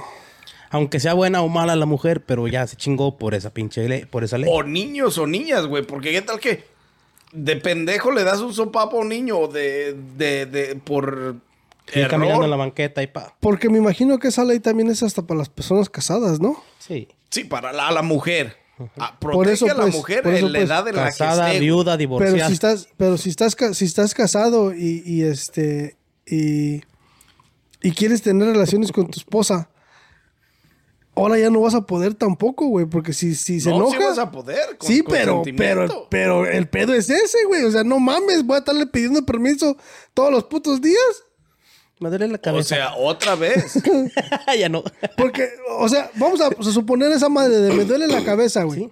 [0.70, 4.04] Aunque sea buena o mala la mujer, pero ya se chingó por esa pinche ley,
[4.04, 4.50] por esa ley.
[4.52, 5.82] O niños o niñas, güey.
[5.84, 6.64] Porque qué tal que
[7.32, 11.36] de pendejo le das un sopapo a un niño o de, de, de, por
[11.94, 12.66] Ir caminando en la error.
[12.68, 13.34] banqueta y pa.
[13.40, 16.62] Porque me imagino que esa ley también es hasta para las personas casadas, ¿no?
[16.78, 17.08] Sí.
[17.30, 18.56] Sí, para la, la mujer.
[18.96, 20.96] Ah, Por protege eso, a la pues, mujer por eso, en la pues, edad en
[20.96, 22.32] la que Casada, esté, viuda, divorciada.
[22.36, 25.96] Pero si estás, pero si estás, ca- si estás casado y, y este
[26.26, 26.82] y,
[27.82, 29.68] y quieres tener relaciones con tu esposa,
[31.20, 33.98] ahora ya no vas a poder tampoco, güey, porque si, si se no, enoja.
[33.98, 34.76] sí vas a poder.
[34.78, 37.64] con sí, pero, pero, pero el pedo es ese, güey.
[37.64, 39.76] O sea, no mames, voy a estarle pidiendo permiso
[40.14, 41.24] todos los putos días.
[42.00, 42.74] Me duele la O cabeza.
[42.76, 43.74] sea, otra vez.
[44.58, 44.84] ya no.
[45.16, 45.48] Porque,
[45.78, 48.88] o sea, vamos a, a suponer esa madre de me duele la cabeza, güey.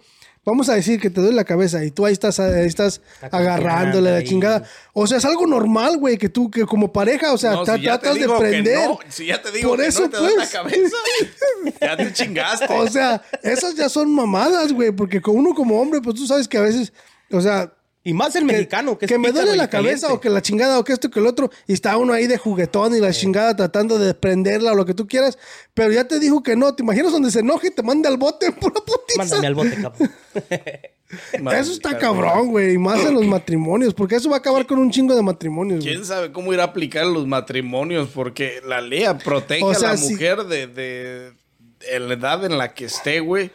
[0.46, 3.00] Vamos a decir que te duele la cabeza y tú ahí estás, ahí estás
[3.32, 4.24] agarrándole la ahí.
[4.24, 4.62] chingada.
[4.92, 7.82] O sea, es algo normal, güey, que tú, que como pareja, o sea, No, si
[7.82, 8.88] tratas de prender.
[8.88, 10.52] no, si ya te digo Por que eso, no te duele pues.
[10.54, 10.96] la cabeza,
[11.80, 12.66] ya te chingaste.
[12.70, 16.46] O sea, esas ya son mamadas, güey, porque con uno como hombre, pues tú sabes
[16.46, 16.92] que a veces,
[17.32, 17.72] o sea,
[18.08, 20.06] Y más el mexicano, que, que, es me duele la cabeza caliente.
[20.16, 22.38] o que la chingada o que esto que el otro y está uno ahí de
[22.38, 25.36] juguetón y la chingada tratando de prenderla o lo que tú quieras,
[25.74, 28.16] pero ya te dijo que no, ¿te imaginas donde se enoje y te manda al
[28.16, 29.18] bote pura putiza?
[29.18, 30.10] Mándame al bote, cabrón.
[31.56, 34.78] Eso está cabrón, güey, y más en los matrimonios, porque eso va a acabar con
[34.80, 35.84] un chingo de matrimonios.
[35.84, 38.08] ¿Quién sabe cómo ir a aplicar los matrimonios?
[38.12, 41.32] Porque la ley protege O a la si- mujer de, de,
[41.80, 43.50] de la edad en la que esté, güey.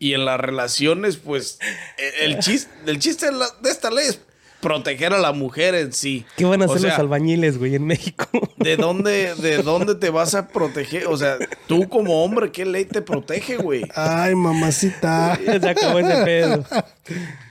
[0.00, 1.60] Y en las relaciones, pues,
[1.98, 4.18] e- el chiste, el chiste de, la- de esta ley es
[4.60, 6.26] proteger a la mujer en sí.
[6.36, 8.26] ¿Qué van a O hacer sea, los albañiles, güey, en México?
[8.56, 11.06] ¿De dónde, ¿De dónde te vas a proteger?
[11.06, 11.36] O sea,
[11.68, 13.84] tú como hombre, ¿qué ley te protege, güey?
[13.94, 15.38] Ay, mamacita.
[15.46, 16.64] Ya se acabó ese pedo.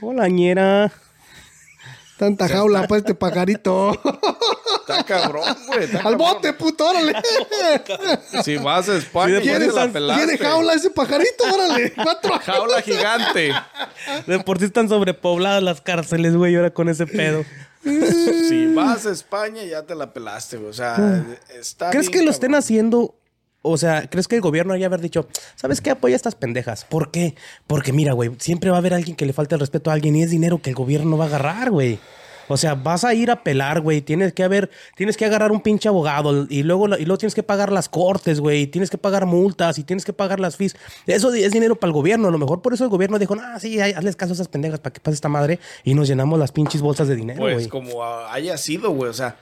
[0.00, 0.92] Hola, ñera.
[2.20, 3.92] Tanta jaula para este pajarito.
[4.80, 5.84] Está cabrón, güey.
[5.84, 6.18] está Al cabrón.
[6.18, 7.14] bote, puto, órale.
[8.44, 10.24] Si vas a España, ya ¿Quiere, te la pelaste.
[10.26, 11.44] ¿Quiere jaula ese pajarito?
[11.50, 11.94] Órale.
[11.94, 13.54] Cuatro Jaula gigante.
[14.26, 17.42] De por sí están sobrepobladas las cárceles, güey, ahora con ese pedo.
[17.82, 20.68] Si vas a España, ya te la pelaste, güey.
[20.68, 21.24] O sea,
[21.58, 23.14] está ¿Crees bien, que lo estén haciendo?
[23.62, 25.90] O sea, ¿crees que el gobierno haya haber dicho, ¿sabes qué?
[25.90, 26.84] Apoya a estas pendejas.
[26.86, 27.34] ¿Por qué?
[27.66, 30.16] Porque mira, güey, siempre va a haber alguien que le falte el respeto a alguien
[30.16, 31.98] y es dinero que el gobierno no va a agarrar, güey.
[32.52, 34.00] O sea, vas a ir a pelar, güey.
[34.00, 37.44] Tienes que haber, tienes que agarrar un pinche abogado y luego, y luego tienes que
[37.44, 38.66] pagar las cortes, güey.
[38.66, 40.74] Tienes que pagar multas y tienes que pagar las fees.
[41.06, 42.26] Eso es dinero para el gobierno.
[42.26, 44.48] A lo mejor por eso el gobierno dijo, ah, sí, hay- hazles caso a esas
[44.48, 47.54] pendejas para que pase esta madre y nos llenamos las pinches bolsas de dinero, Pues
[47.54, 47.68] güey.
[47.68, 49.10] como ah, haya sido, güey.
[49.10, 49.36] O sea,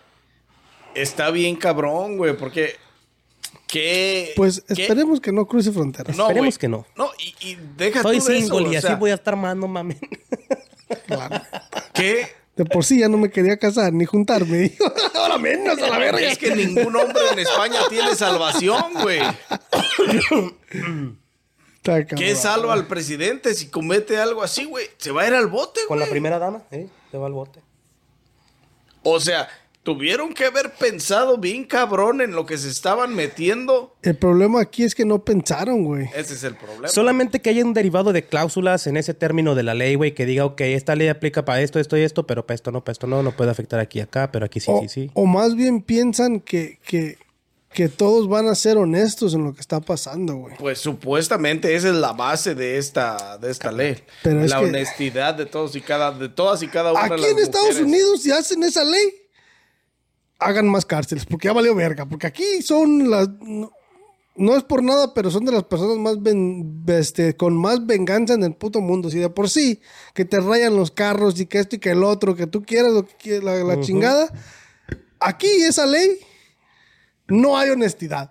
[0.94, 2.36] está bien cabrón, güey.
[2.36, 2.74] Porque.
[3.68, 4.32] ¿Qué.
[4.34, 6.16] Pues qué- esperemos que no cruce fronteras.
[6.16, 6.58] No, Esperemos güey.
[6.58, 6.86] que no.
[6.96, 9.54] No, y, y deja Soy eso, single y o así sea, voy a estar más,
[9.56, 9.98] no mames.
[11.92, 12.26] ¿Qué?
[12.56, 14.72] De por sí ya no me quería casar ni juntarme.
[15.14, 16.18] Ahora menos a la verga.
[16.20, 19.20] Es que ningún hombre en España tiene salvación, güey.
[22.16, 24.86] ¿Qué salva al presidente si comete algo así, güey?
[24.98, 26.10] Se va a ir al bote, Con la güey.
[26.12, 26.88] primera dama, ¿eh?
[27.10, 27.60] Se va al bote.
[29.04, 29.48] O sea,
[29.82, 33.96] tuvieron que haber pensado bien cabrón en lo que se estaban metiendo.
[34.02, 36.10] El problema aquí es que no pensaron, güey.
[36.14, 36.88] Ese es el problema.
[36.88, 40.26] Solamente que haya un derivado de cláusulas en ese término de la ley, güey, que
[40.26, 42.92] diga, ok, esta ley aplica para esto, esto y esto, pero para esto no, para
[42.92, 45.10] esto no, no puede afectar aquí y acá, pero aquí sí, o, sí, sí.
[45.14, 47.16] o más bien piensan que, que,
[47.72, 50.54] que todos van a ser honestos en lo que está pasando, güey.
[50.58, 53.96] Pues supuestamente esa es la base de esta, de esta ley.
[54.22, 57.14] Pero es la que- honestidad de todos y cada, de todas y cada una de
[57.14, 57.86] Aquí las en Estados mujeres.
[57.86, 59.14] Unidos, si hacen esa ley,
[60.38, 62.06] hagan más cárceles, porque ya valió verga.
[62.06, 63.28] Porque aquí son las.
[63.40, 63.72] No,
[64.36, 68.34] no es por nada, pero son de las personas más ven- este, con más venganza
[68.34, 69.10] en el puto mundo.
[69.10, 69.80] Si de por sí
[70.14, 72.92] que te rayan los carros y que esto y que el otro, que tú quieras,
[72.92, 74.32] lo que quieras, la, la chingada.
[75.20, 76.20] Aquí esa ley
[77.26, 78.30] no hay honestidad.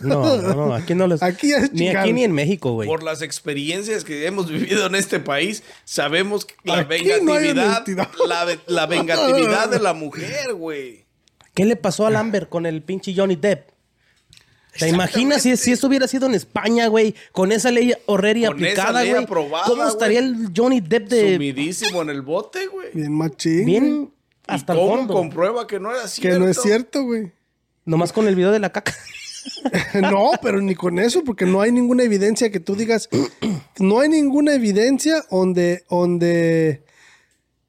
[0.00, 1.20] No, no, no, aquí no les...
[1.22, 2.88] Aquí es Ni aquí ni en México, güey.
[2.88, 7.48] Por las experiencias que hemos vivido en este país, sabemos que la Aquí no hay
[7.52, 8.08] vengatividad, honestidad.
[8.28, 11.07] la, la vengatividad de la mujer, güey.
[11.58, 13.70] ¿Qué le pasó al Amber con el pinche Johnny Depp?
[14.78, 17.16] ¿Te imaginas si, si eso hubiera sido en España, güey?
[17.32, 19.24] Con esa ley horrera y Con aplicada, güey.
[19.24, 20.34] aprobada, ¿Cómo estaría güey.
[20.44, 21.32] el Johnny Depp de...
[21.34, 22.90] Sumidísimo en el bote, güey.
[22.94, 23.66] Bien machín.
[23.66, 24.12] Bien
[24.46, 25.14] ¿Y hasta el cómo fondo.
[25.14, 26.38] comprueba que no era Que cierto?
[26.38, 27.32] no es cierto, güey.
[27.84, 28.94] Nomás con el video de la caca.
[29.94, 33.08] No, pero ni con eso, porque no hay ninguna evidencia que tú digas.
[33.80, 36.84] No hay ninguna evidencia donde, donde,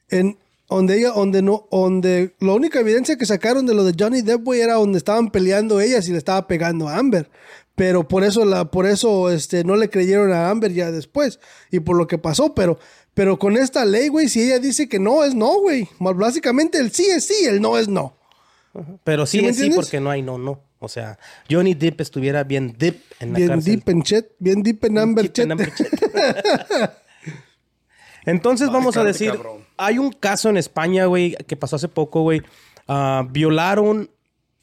[0.09, 0.37] en,
[0.69, 4.43] donde ella, donde no, donde la única evidencia que sacaron de lo de Johnny Depp,
[4.43, 7.29] güey, era donde estaban peleando ellas y le estaba pegando a Amber.
[7.75, 11.39] Pero por eso, la, por eso, este, no le creyeron a Amber ya después
[11.71, 12.53] y por lo que pasó.
[12.53, 12.77] Pero,
[13.13, 15.87] pero con esta ley, güey, si ella dice que no es no, güey.
[15.99, 18.15] Básicamente el sí es sí, el no es no.
[19.03, 20.61] Pero sí, ¿Sí me es sí, porque no hay no, no.
[20.79, 21.17] O sea,
[21.49, 23.75] Johnny Depp estuviera bien deep en la Bien cárcel.
[23.75, 25.51] deep en chet, bien deep en Amber Deep en chet.
[25.51, 26.91] Amber Chet.
[28.25, 29.65] Entonces vamos a decir, cabrón.
[29.79, 32.41] Hay un caso en España, güey, que pasó hace poco, güey.
[32.87, 34.09] Ah, violaron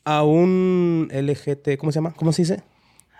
[0.04, 2.12] a un LGT, ¿cómo se llama?
[2.14, 2.62] ¿Cómo se dice?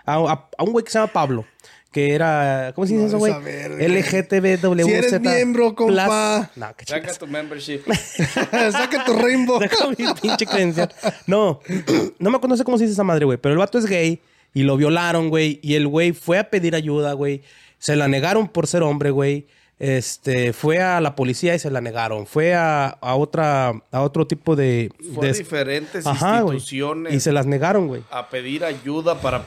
[0.05, 1.45] A, a- a un güey que se llama Pablo,
[1.91, 3.33] que era, ¿cómo se dice No, eso, güey?
[3.33, 4.85] LGTBWZ.
[4.85, 6.49] Si eres miembro, compa.
[6.55, 7.81] No, qué Saca tu membership.
[8.71, 9.59] Saca tu rainbow.
[9.61, 10.93] Deja mi pinche credencial.
[11.25, 11.59] No,
[12.19, 13.37] no me conoce cómo se dice esa madre, güey.
[13.37, 14.21] Pero el vato es gay
[14.53, 15.59] y lo violaron, güey.
[15.63, 17.41] Y el güey fue a pedir ayuda, güey.
[17.79, 19.47] Se la negaron por ser hombre, güey.
[19.79, 22.25] Este, fue a la policía y se la negaron.
[22.25, 24.91] Fue a, a otra, a otro tipo de...
[25.13, 28.01] Fue a diferentes Ajá, instituciones Y se las negaron, güey.
[28.09, 29.43] a pedir ayuda para,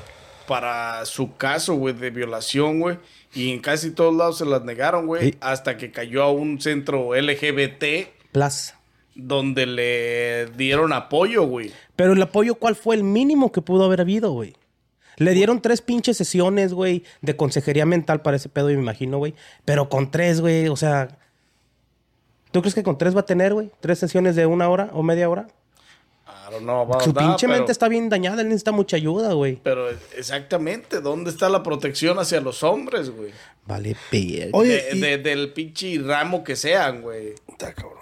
[0.46, 2.98] para su caso, güey, de violación, güey.
[3.34, 5.30] Y en casi todos lados se las negaron, güey.
[5.32, 5.38] Sí.
[5.40, 7.84] Hasta que cayó a un centro LGBT
[8.32, 8.78] Plaza.
[9.16, 11.72] donde le dieron apoyo, güey.
[11.96, 14.54] Pero el apoyo, ¿cuál fue el mínimo que pudo haber habido, güey?
[15.20, 19.34] Le dieron tres pinches sesiones, güey, de consejería mental para ese pedo, me imagino, güey.
[19.66, 21.18] Pero con tres, güey, o sea...
[22.52, 23.70] ¿Tú crees que con tres va a tener, güey?
[23.80, 25.46] ¿Tres sesiones de una hora o media hora?
[26.26, 29.34] I don't know about Su pinche pero- mente está bien dañada, él necesita mucha ayuda,
[29.34, 29.60] güey.
[29.62, 33.30] Pero exactamente, ¿dónde está la protección hacia los hombres, güey?
[33.66, 34.46] Vale, verga.
[34.52, 37.34] Oye, De- y- de- del pinche ramo que sean, güey.
[37.46, 37.98] Está cabrón.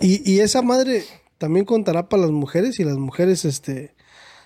[0.00, 1.04] Y, y esa madre
[1.38, 3.92] también contará para las mujeres y las mujeres, este...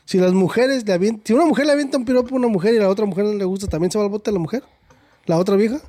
[0.06, 1.22] Si las mujeres le avientan...
[1.26, 3.34] Si una mujer le avienta un piropo a una mujer y la otra mujer no
[3.34, 4.62] le gusta, ¿también se va al bote la mujer?
[5.26, 5.80] ¿La otra vieja?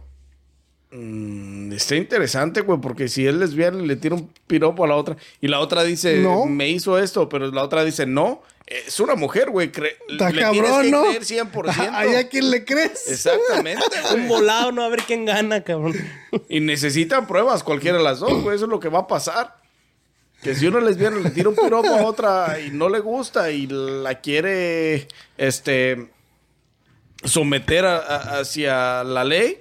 [0.92, 4.96] Mm, está interesante, güey, porque si es lesbiana y le tira un piropo a la
[4.96, 6.46] otra y la otra dice, No.
[6.46, 9.68] me hizo esto, pero la otra dice, no, es una mujer, güey.
[10.10, 11.04] Está cabrón, que ¿no?
[11.04, 11.90] creer 100%.
[11.94, 13.08] ¿Ahí a quién le crees?
[13.10, 13.84] Exactamente,
[14.16, 15.94] Un volado, no a ver quién gana, cabrón.
[16.50, 18.56] Y necesitan pruebas, cualquiera de las dos, güey.
[18.56, 19.56] Eso es lo que va a pasar.
[20.42, 23.68] Que si una lesbiana le tira un piropo a otra y no le gusta y
[23.68, 25.08] la quiere,
[25.38, 26.10] este,
[27.24, 29.58] someter a- a- hacia la ley,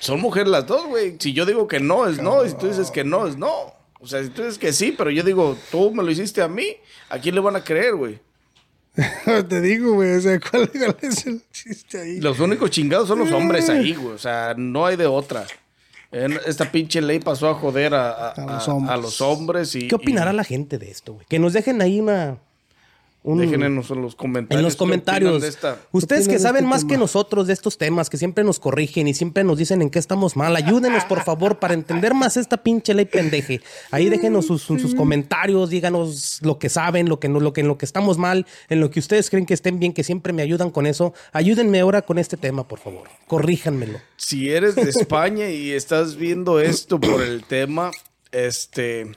[0.00, 1.16] son mujeres las dos, güey.
[1.18, 2.44] Si yo digo que no, es no.
[2.44, 3.74] Y si tú dices que no, es no.
[4.00, 6.48] O sea, si tú dices que sí, pero yo digo, tú me lo hiciste a
[6.48, 6.76] mí,
[7.08, 8.18] ¿a quién le van a creer, güey?
[9.48, 12.20] Te digo, güey, o sea, ¿cuál, cuál es el chiste ahí?
[12.20, 14.14] Los únicos chingados son los hombres ahí, güey.
[14.14, 15.46] O sea, no hay de otra.
[16.10, 18.92] En- Esta pinche ley pasó a joder a, a- A los a- hombres.
[18.92, 19.88] a los hombres y...
[19.88, 21.26] ¿Qué opinará y la gente de esto, güey?
[21.28, 22.38] Que nos dejen ahí una...
[23.24, 24.58] un- Déjenos en los comentarios.
[24.58, 25.42] en los comentarios.
[25.42, 26.92] de esta- Ustedes que saben este más tema?
[26.92, 29.98] que nosotros de estos temas, que siempre nos corrigen y siempre nos dicen en qué
[29.98, 33.60] estamos mal, ayúdenos por favor para entender más esta pinche ley pendeje.
[33.90, 37.68] Ahí déjenos sus, sus comentarios, díganos lo que saben, lo que no, lo que en
[37.68, 40.42] lo que estamos mal, en lo que ustedes creen que estén bien, que siempre me
[40.42, 41.12] ayudan con eso.
[41.32, 43.08] Ayúdenme ahora con este tema, por favor.
[43.26, 43.98] Corríjanmelo.
[44.16, 47.90] Si eres de España y estás viendo esto por el tema,
[48.32, 49.10] este...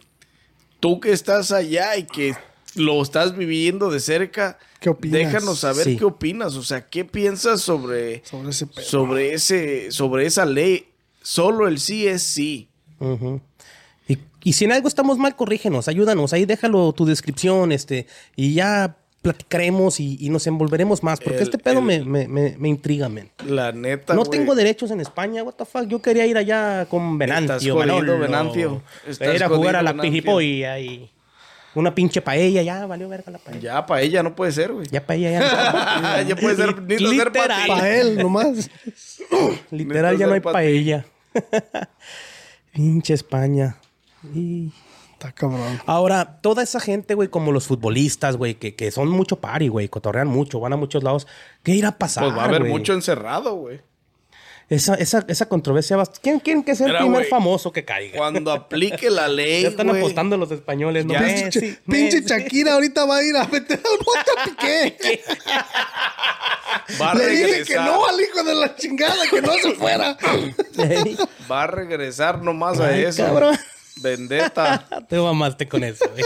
[0.80, 2.34] Tú que estás allá y que
[2.76, 4.58] lo estás viviendo de cerca...
[4.80, 5.14] ¿Qué opinas?
[5.20, 5.98] Déjanos saber Sí.
[5.98, 6.56] qué opinas.
[6.56, 8.24] O sea, ¿qué piensas sobre...
[8.26, 9.92] Sobre ese sobre ese...
[9.92, 10.88] Sobre esa ley?
[11.22, 12.68] Solo el sí es sí.
[13.00, 13.42] Ujú.
[14.08, 16.34] y, y si en algo estamos mal, corrígenos, ayúdanos.
[16.34, 21.20] Ahí déjalo tu descripción, este, y ya platicaremos y, y nos envolveremos más.
[21.20, 23.30] Porque El- este pedo el- me, me, me, me intriga, men.
[23.46, 24.32] La neta, No güey.
[24.40, 25.88] tengo derechos en España, what the fuck.
[25.88, 27.56] Yo quería ir allá con Venancio.
[27.56, 28.20] Estás jodido, Manolo.
[28.20, 28.82] Venancio.
[29.08, 30.12] Estás ir a jugar jodido, a la Venancio.
[30.12, 31.10] pijipolla y
[31.76, 32.62] una pinche paella.
[32.62, 33.60] Ya valió verga la paella.
[33.60, 34.88] Ya, para ella no puede ser, güey.
[34.90, 36.24] Ya paella ya.
[36.28, 37.68] Ya puede ser, necesita ser.
[37.68, 38.70] Para él nomás.
[39.72, 41.06] Literal ya no hay paella.
[42.74, 43.78] Pinche España.
[44.34, 44.72] Y...
[45.14, 45.80] Está cabrón.
[45.86, 49.88] Ahora, toda esa gente, güey, como los futbolistas, güey, que, que son mucho party, güey,
[49.88, 51.28] cotorrean mucho, van a muchos lados.
[51.62, 52.24] ¿Qué irá a pasar?
[52.24, 52.72] Pues va a haber güey?
[52.72, 53.82] mucho encerrado, güey.
[54.72, 56.06] Esa, esa, esa controversia va.
[56.06, 58.18] ¿Quién, quién que sea el primer famoso que caiga?
[58.18, 61.12] Cuando aplique la ley, ya están apostando los españoles, ¿no?
[61.12, 61.20] Ya.
[61.20, 62.22] Pinche, Messi, pinche.
[62.22, 65.22] Shakira ahorita va a ir a meter al bote a Piqué.
[67.02, 70.18] va a Le dije que no al hijo de la chingada, que no se fuera.
[71.52, 73.26] Va a regresar nomás a eso.
[73.26, 73.58] cabrón.
[74.02, 74.88] Vendetta.
[75.10, 76.24] Te mamaste con eso, güey.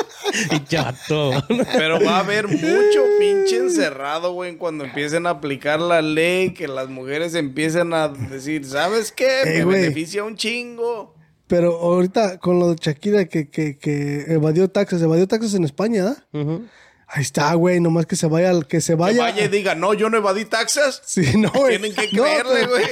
[0.52, 1.32] Y chato.
[1.74, 6.68] Pero va a haber mucho pinche encerrado, güey, cuando empiecen a aplicar la ley, que
[6.68, 9.42] las mujeres empiecen a decir, ¿sabes qué?
[9.42, 9.82] Eh, Me güey.
[9.82, 11.14] beneficia un chingo.
[11.48, 16.04] Pero ahorita con lo de Shakira que, que, que evadió taxes, evadió taxes en España,
[16.04, 16.28] ¿da?
[16.34, 16.66] Ujú.
[17.08, 19.22] Ahí está, güey, nomás que se vaya, al- que se Que vaya.
[19.22, 21.02] vaya y diga, no, yo no evadí taxas.
[21.06, 21.78] Sí, no, güey.
[21.80, 22.86] Tienen que creerle, pero- güey.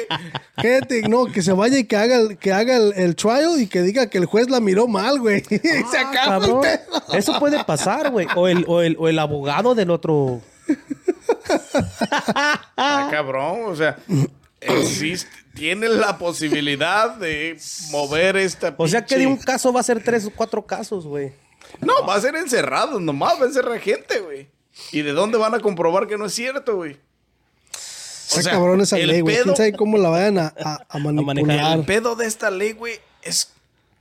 [0.57, 3.67] Gente, no, que se vaya y que haga, el- que haga el, el trial y
[3.67, 5.43] que diga que el juez la miró mal, güey.
[5.49, 6.61] y se acaba el Cabrón.
[6.61, 7.17] pedo.
[7.17, 8.27] Eso puede pasar, güey.
[8.35, 10.41] O el, o, el, o el abogado del otro.
[12.77, 13.97] Ah, cabrón, o sea,
[14.61, 17.57] existe, tiene la posibilidad de
[17.91, 21.05] mover esta O sea que de un caso va a ser tres o cuatro casos,
[21.05, 21.33] güey.
[21.81, 24.47] No, va a ser encerrado, nomás va a encerrar gente, güey.
[24.91, 26.97] ¿Y de dónde van a comprobar que no es cierto, güey?
[27.71, 29.35] Está sea, cabrón esa ley, güey.
[29.35, 31.35] pedo- ¿Quién sabe cómo la vayan a, a- a manipular?
[31.45, 31.77] manejar.
[31.79, 33.51] El pedo de esta ley, güey, es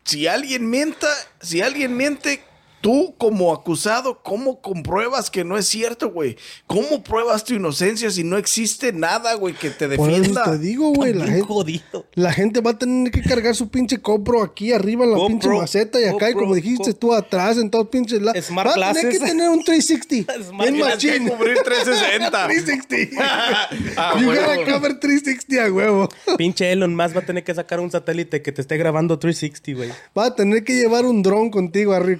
[0.04, 1.08] si alguien mienta,
[1.40, 2.42] si alguien miente,
[2.82, 6.36] Tú como acusado, ¿cómo compruebas que no es cierto, güey?
[6.66, 10.42] ¿Cómo pruebas tu inocencia si no existe nada, güey, que te Por eso defienda?
[10.44, 12.06] te digo, güey, la gente, jodido.
[12.14, 15.28] la gente va a tener que cargar su pinche copro aquí arriba en la GoPro,
[15.28, 18.32] pinche maceta y acá, y como dijiste tú atrás, en todo pinche la...
[18.42, 19.20] Smart va a tener glasses.
[19.20, 20.32] que tener un 360.
[20.48, 21.28] Smart que machín.
[21.28, 22.46] cubrir 360.
[22.48, 23.22] 360.
[23.96, 24.56] Ah, you huevo.
[24.56, 26.08] gotta cover 360 a huevo.
[26.36, 29.76] Pinche Elon Musk va a tener que sacar un satélite que te esté grabando 360,
[29.78, 29.90] güey.
[30.18, 32.18] Va a tener que llevar un dron contigo arriba,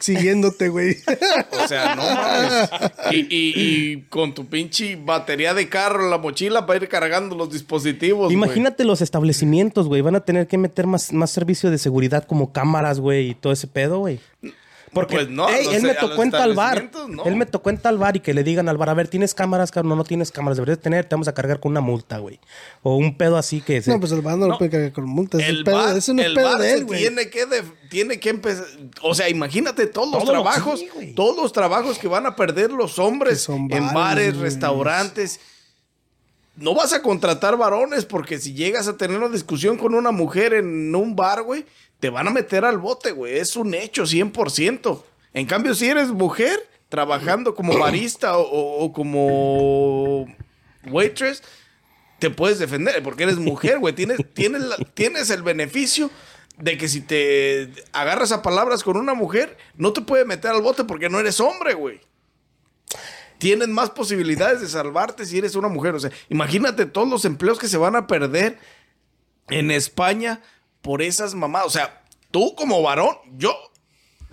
[0.69, 0.97] güey.
[1.65, 2.71] O sea, no mames.
[3.11, 7.37] Y, y- y con tu pinche batería de carro en la mochila para ir cargando
[7.37, 8.25] los dispositivos.
[8.27, 8.35] güey.
[8.35, 10.01] Imagínate los establecimientos, güey.
[10.03, 13.53] Van a tener que meter más, más servicio de seguridad como cámaras, güey, y todo
[13.53, 14.21] ese pedo, güey.
[14.93, 16.91] Porque Pues no, ey, no él sé, me tocó en tal bar.
[17.09, 17.25] no.
[17.25, 19.33] Él me tocó en tal bar y que le digan al bar, a ver, ¿tienes
[19.35, 19.89] cámaras, cabrón?
[19.91, 20.59] No, no tienes cámaras.
[20.59, 22.39] Deberías tener, te vamos a cargar con una multa, güey.
[22.83, 23.81] O un pedo así que...
[23.81, 24.59] se- No, pues el bando no, No.
[24.59, 25.41] puede cargar con multas.
[25.41, 27.01] Es El el pedo, bar, eso no es el pedo bar de se él, güey.
[27.01, 27.47] tiene que,
[27.89, 28.67] tiene que empezar.
[29.01, 32.37] O sea, imagínate todos los Todo lo- trabajos, sí, todos los trabajos que van a
[32.37, 35.41] perder los hombres en bares, restaurantes.
[36.57, 40.53] No vas a contratar varones porque si llegas a tener una discusión con una mujer
[40.53, 41.65] en un bar, güey,
[42.03, 43.39] te van a meter al bote, güey.
[43.39, 45.05] Es un hecho 100%.
[45.35, 50.27] En cambio, si eres mujer trabajando como barista o, como
[50.89, 51.45] waitress,
[52.19, 53.95] te puedes defender porque eres mujer, güey.
[53.95, 56.11] Tienes, tienes, tienes el beneficio
[56.59, 60.61] de que si te agarras a palabras con una mujer, no te puede meter al
[60.61, 62.01] bote porque no eres hombre, güey.
[63.39, 65.95] Tienes más posibilidades de salvarte si eres una mujer.
[65.95, 68.59] O sea, imagínate todos los empleos que se van a perder
[69.51, 70.41] en España
[70.83, 71.65] por esas mamás.
[71.67, 73.55] O sea, tú como varón, yo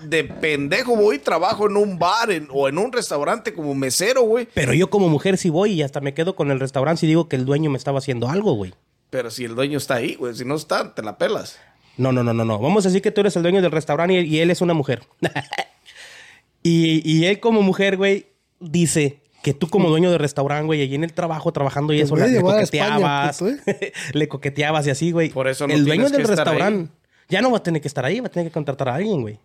[0.04, 4.22] de pendejo voy y trabajo en un bar en- o en un restaurante como mesero,
[4.24, 4.48] güey.
[4.54, 7.28] Pero yo como mujer sí voy y hasta me quedo con el restaurante y digo
[7.28, 8.74] que el dueño me estaba haciendo algo, güey.
[9.10, 11.60] Pero si el dueño está ahí, güey, si no está, te la pelas.
[11.98, 12.60] No, no, no, no, no.
[12.60, 14.74] Vamos a decir que tú eres el dueño del restaurante y, y él es una
[14.74, 15.02] mujer.
[16.64, 18.28] y, y él como mujer, güey,
[18.60, 22.04] dice que tú como dueño del restaurante, güey, allí en el trabajo, trabajando y Te
[22.04, 23.38] eso, le, a España, coqueteabas.
[23.40, 23.52] puto,
[24.14, 25.30] le coqueteabas y así, güey.
[25.30, 26.92] Por eso no El dueño del restaurante
[27.30, 29.22] ya no va a tener que estar ahí, va a tener que contratar a alguien,
[29.22, 29.40] güey.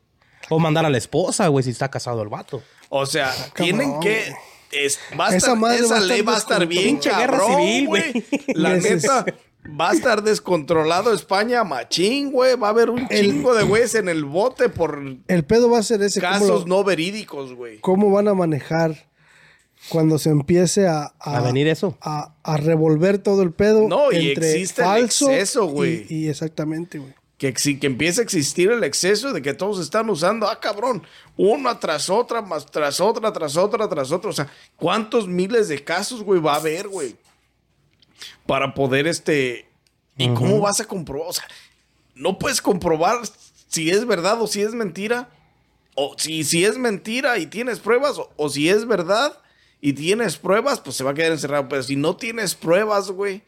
[0.51, 2.63] O mandar a la esposa, güey, si está casado el vato.
[2.91, 4.33] O sea, cabrón, tienen que.
[4.73, 6.97] es- va a Esa estar- madre esa va a estar ley va a estar bien,
[6.99, 8.25] cabrón, civil, güey.
[8.49, 9.25] La neta,
[9.81, 12.57] va a estar descontrolado España machín, güey.
[12.57, 15.79] Va a haber un El- chingo de güeyes en el bote por El pedo va
[15.79, 16.21] a ser ese.
[16.21, 17.79] ¿cómo, casos lo- no verídicos, güey.
[17.81, 18.95] cómo van a manejar
[19.89, 21.12] cuando se empiece a...
[21.18, 21.97] A venir eso.
[22.01, 26.07] A, a revolver todo el pedo No, y entre existe el exceso, y- güey.
[26.09, 27.14] Y, exactamente, güey.
[27.37, 31.03] Que, exi- que empiece a existir el exceso de que todos están usando, ah, cabrón,
[31.37, 34.30] una tras otra, más tras otra, tras otra, tras otra.
[34.30, 37.16] O sea, ¿cuántos miles de casos, güey, va a haber, güey?
[38.47, 39.68] Para poder, este...
[40.16, 41.28] ¿Y cómo vas a comprobar?
[41.28, 41.45] O sea,
[42.14, 43.18] no puedes comprobar
[43.66, 45.28] si es verdad o si es mentira.
[45.97, 49.37] O si, si es mentira y tienes pruebas, o, o si es verdad
[49.87, 51.68] y tienes pruebas, pues se va a quedar encerrado.
[51.68, 53.43] Pero si no tienes pruebas, güey,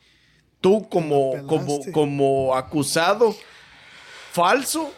[0.61, 3.35] tú como, como, como acusado
[4.33, 4.93] falso,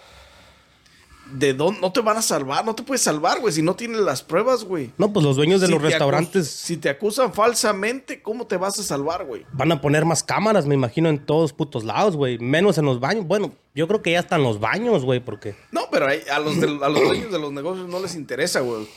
[1.33, 1.81] ¿de dónde?
[1.81, 4.65] No te van a salvar, no te puedes salvar, güey, si no tienes las pruebas,
[4.65, 4.91] güey.
[4.99, 8.79] No, pues los dueños de Si los restaurantes si te acusan falsamente, ¿cómo te vas
[8.79, 9.45] a salvar, güey?
[9.53, 12.39] van a poner más cámaras, me imagino, en todos putos lados, güey.
[12.39, 13.27] Menos en los baños.
[13.27, 15.55] Bueno, yo creo que ya están los baños, güey, porque...
[15.71, 18.61] No, pero hay- a los, de- a los dueños de los negocios no les interesa,
[18.61, 18.89] güey.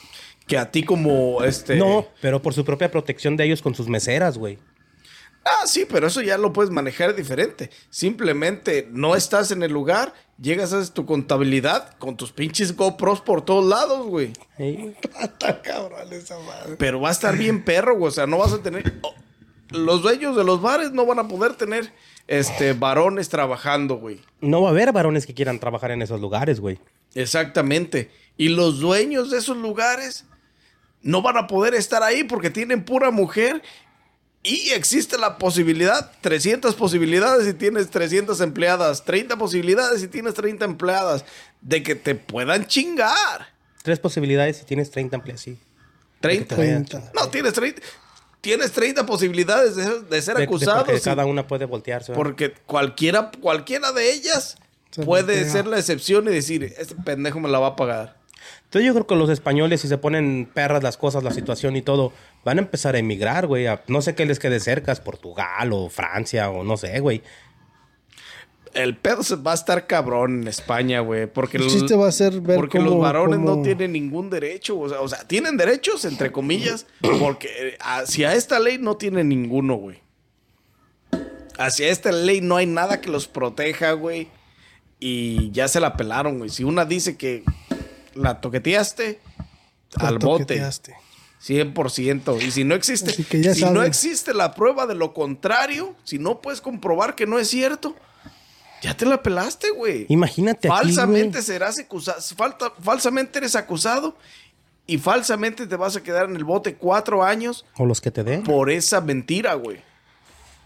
[0.52, 1.78] Que a ti como, este...
[1.78, 4.60] No, pero por su propia protección de ellos con sus meseras, güey.
[5.46, 7.70] Ah, sí, pero eso ya lo puedes manejar diferente.
[7.90, 13.46] Simplemente no estás en el lugar, llegas, haces tu contabilidad con tus pinches GoPros por
[13.46, 14.34] todos lados, güey.
[14.58, 16.76] Ey, Está cabrón esa madre.
[16.78, 18.10] Pero va a estar bien perro, güey.
[18.10, 19.00] O sea, no vas a tener.
[19.04, 19.16] oh,
[19.70, 21.94] los dueños de los bares no van a poder tener
[22.28, 24.20] este varones trabajando, güey.
[24.42, 26.78] No va a haber varones que quieran trabajar en esos lugares, güey.
[27.16, 28.12] Exactamente.
[28.36, 30.26] Y los dueños de esos lugares
[31.02, 33.62] no van a poder estar ahí porque tienen pura mujer.
[34.44, 40.66] Y existe la posibilidad, 300 posibilidades si tienes 300 empleadas, 30 posibilidades si tienes 30
[40.66, 41.26] empleadas,
[41.62, 43.50] de que te puedan chingar.
[43.84, 45.60] Tres posibilidades si tienes 30 empleados, sí.
[46.22, 46.56] 30.
[46.56, 47.12] 30.
[47.14, 47.82] No, tienes 30.
[48.42, 50.86] Tienes 30 posibilidades de, de ser De- de- acusado.
[50.86, 51.06] porque sí.
[51.06, 52.12] cada una puede voltearse.
[52.12, 52.24] ¿verdad?
[52.24, 54.58] Porque cualquiera, cualquiera de ellas
[54.90, 55.52] Se puede voltea.
[55.52, 58.18] ser la excepción y decir, este pendejo me la va a pagar.
[58.72, 61.82] Entonces yo creo que los españoles, si se ponen perras las cosas, la situación y
[61.82, 62.14] todo,
[62.46, 63.68] van a empezar a emigrar, güey.
[63.68, 67.22] a- No sé qué les quede cerca, es Portugal o Francia o no sé, güey.
[68.74, 71.28] El pedo se va a estar cabrón en España, güey.
[71.28, 74.30] Porque, El los- chiste va a ser ver porque cómo- los varones no tienen ningún
[74.30, 74.80] derecho.
[74.80, 76.88] O sea, o sea, tienen derechos, entre comillas,
[77.20, 80.00] porque hacia esta ley no tienen ninguno, güey.
[81.58, 84.30] Hacia esta ley no hay nada que los proteja, güey.
[85.02, 86.50] Y ya se la pelaron, güey.
[86.50, 87.44] Si una dice que
[88.14, 89.20] la toqueteaste,
[89.98, 90.44] al La bote.
[90.46, 90.96] toqueteaste.
[91.46, 92.42] 100%.
[92.42, 93.12] Y si no existe,
[93.56, 97.48] si no existe la prueba de lo contrario, si no puedes comprobar que no es
[97.48, 97.96] cierto,
[98.84, 100.06] ya te la pelaste, güey.
[100.10, 104.16] Imagínate Falsamente serás acusado, falta, falsamente eres acusado
[104.86, 108.24] y falsamente te vas a quedar en el bote cuatro años O los que te
[108.24, 108.44] den.
[108.44, 109.82] por esa mentira, güey.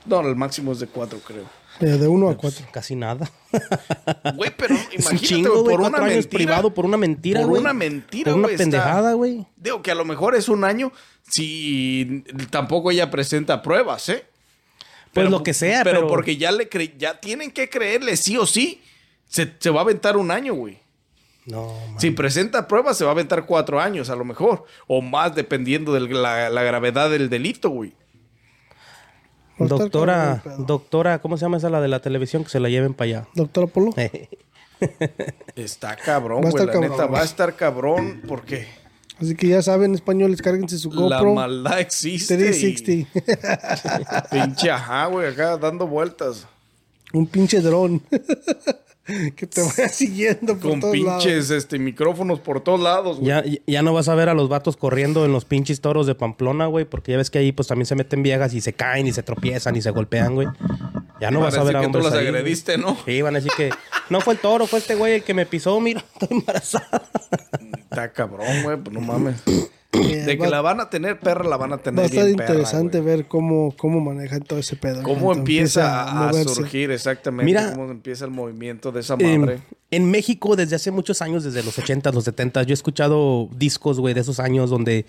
[0.05, 1.45] No, el máximo es de cuatro, creo.
[1.81, 2.65] Eh, de uno a cuatro.
[2.71, 3.29] Casi nada.
[4.35, 6.29] Güey, pero Es un imagínate, chingo, por una años mentira.
[6.29, 7.61] privado por una mentira, Por güey.
[7.61, 9.45] una mentira, Por una pendejada, güey.
[9.57, 10.91] Digo que a lo mejor es un año
[11.29, 14.25] si tampoco ella presenta pruebas, ¿eh?
[15.13, 18.45] Pues lo que sea, pero- porque ya le cre- ya tienen que creerle sí o
[18.45, 18.81] sí.
[19.27, 20.79] Se, se va a aventar un año, güey.
[21.45, 21.99] No, man.
[21.99, 24.65] Si presenta pruebas, se va a aventar cuatro años, a lo mejor.
[24.87, 27.93] O más, dependiendo de la, la gravedad del delito, güey.
[29.57, 32.43] Doctora, doctora, ¿cómo se llama esa la de la televisión?
[32.43, 33.27] Que se la lleven para allá.
[33.35, 33.91] Doctor Apolo.
[35.55, 36.63] Está cabrón, Va a güey.
[36.63, 37.13] estar La cabrón, neta, güey.
[37.15, 38.67] va a estar cabrón porque
[39.21, 41.33] Así que ya saben, españoles, cárguense su la GoPro.
[41.35, 42.35] maldad existe.
[42.35, 42.91] 360.
[42.91, 43.07] y-
[44.31, 46.45] pinche ajá, güey, acá dando vueltas.
[47.13, 48.01] Un pinche dron.
[49.35, 51.51] que te vaya siguiendo por Con todos pinches lados.
[51.51, 53.27] este, micrófonos por todos lados, güey.
[53.27, 56.15] Ya, ya no vas a ver a los vatos corriendo en los pinches toros de
[56.15, 59.05] Pamplona, güey, porque ya ves que ahí pues también se meten viejas y se caen
[59.05, 60.47] y se tropiezan y se golpean, güey.
[61.21, 62.97] Ya no Van vas a ver a decir que tú hombres las ahí, agrediste, ¿no?
[63.05, 63.69] Sí, van a decir que
[64.09, 67.03] no fue el toro, fue este güey el que me pisó, mira, estoy embarazada.
[67.77, 69.35] Está cabrón, güey, pues no mames.
[70.03, 72.05] Eh, De que va, la van a tener perra, la van a tener va a
[72.05, 75.03] estar bien interesante ver cómo, cómo manejan todo ese pedo.
[75.03, 77.71] Cómo empieza a, surgir exactamente, Mira.
[77.73, 79.59] cómo empieza el movimiento de esa Eh, madre.
[79.91, 83.99] en México, desde hace muchos años, desde los 80s, los 70s, yo he escuchado discos,
[83.99, 85.05] güey, de esos años donde,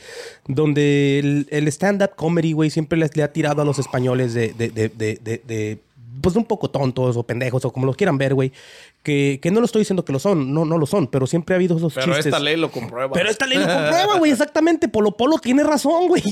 [0.47, 4.53] donde el, el stand-up comedy, güey, siempre les, le ha tirado a los españoles de,
[4.55, 5.78] de, de, de, de- de,
[6.20, 8.52] pues, un poco tontos o pendejos o como los quieran ver, güey.
[9.02, 11.54] Que, que no lo estoy diciendo que lo son, no, no lo son, pero siempre
[11.54, 12.26] ha habido esos Pero chistes.
[12.26, 13.12] esta ley lo comprueba.
[13.12, 14.88] Pero esta ley lo comprueba, güey, exactamente.
[14.88, 16.22] Polo Polo tiene razón, güey.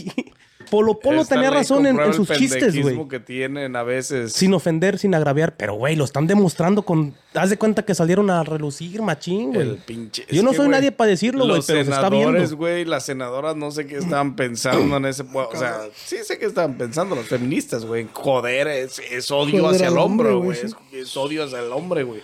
[0.75, 3.09] Polo Polo tenía razón en, el sus chistes, güey.
[3.09, 4.33] que tienen a veces.
[4.33, 7.14] Sin ofender, sin agraviar, pero güey, lo están demostrando con.
[7.33, 9.81] Haz de cuenta que salieron a relucir, machín, El güey.
[9.87, 10.27] pinche.
[10.31, 12.29] Yo no que, soy nadie para decirlo, güey, los pero se está viendo.
[12.31, 15.22] senadores, güey, las senadoras, no sé qué estaban pensando en ese.
[15.33, 18.09] O sea, sí sé qué estaban pensando los feministas, güey.
[18.12, 20.59] Joder, es, es odio Joder hacia el hombre, güey.
[20.59, 22.20] Es, es odio hacia el hombre, güey.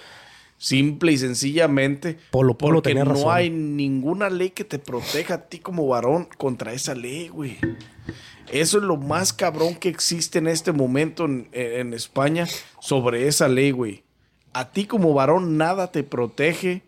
[0.62, 2.18] Simple y sencillamente.
[2.30, 3.32] Polo Polo porque tenía no razón.
[3.32, 7.56] hay ninguna ley que te proteja a ti como varón contra esa ley, güey.
[8.52, 12.46] Eso es lo más cabrón que existe en este momento en, en España
[12.80, 14.02] sobre esa ley, güey.
[14.52, 16.82] A ti como varón nada te protege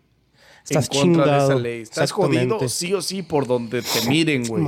[0.63, 1.51] Estás en contra de chingado.
[1.51, 1.81] esa ley.
[1.81, 4.63] Estás jodido sí o sí por donde te miren, güey.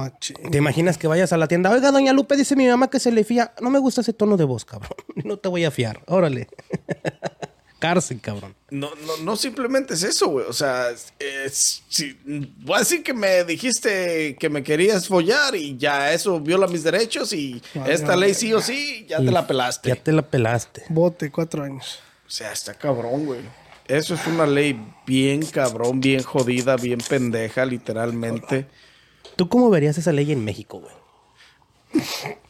[0.51, 1.71] ¿Te imaginas que vayas a la tienda?
[1.71, 3.53] Oiga, doña Lupe, dice mi mamá que se le fía.
[3.61, 4.91] No me gusta ese tono de voz, cabrón.
[5.23, 6.01] No te voy a fiar.
[6.07, 6.47] Órale.
[7.85, 8.55] Cárcel, cabrón.
[8.71, 10.45] No, no, no simplemente es eso, güey.
[10.47, 12.17] O sea, es, si-
[12.61, 16.83] voy a decir que me dijiste que me querías follar y ya eso viola mis
[16.83, 19.89] derechos y esta ley sí o sí, ya te la pelaste.
[19.89, 20.83] Ya te la pelaste.
[20.89, 21.99] Bote, cuatro años.
[22.25, 23.41] O sea, está cabrón, güey.
[23.87, 24.75] Eso es una ley
[25.05, 28.65] bien cabrón, bien jodida, bien pendeja, literalmente.
[29.35, 32.03] ¿Tú cómo verías esa ley en México, güey?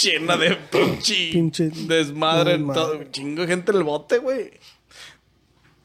[0.00, 4.50] Llena de pinche, Pinche desmadre, en todo, chingo gente en el bote, güey.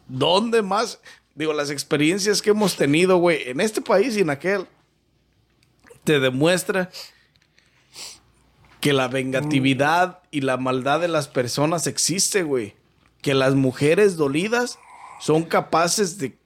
[0.08, 1.00] ¿Dónde más?
[1.34, 4.68] Digo, las experiencias que hemos tenido, güey, en este país y en aquel,
[6.04, 6.90] te demuestra
[8.80, 12.76] que la vengatividad y la maldad de las personas existe, güey.
[13.22, 14.78] Que las mujeres dolidas
[15.20, 16.38] son capaces de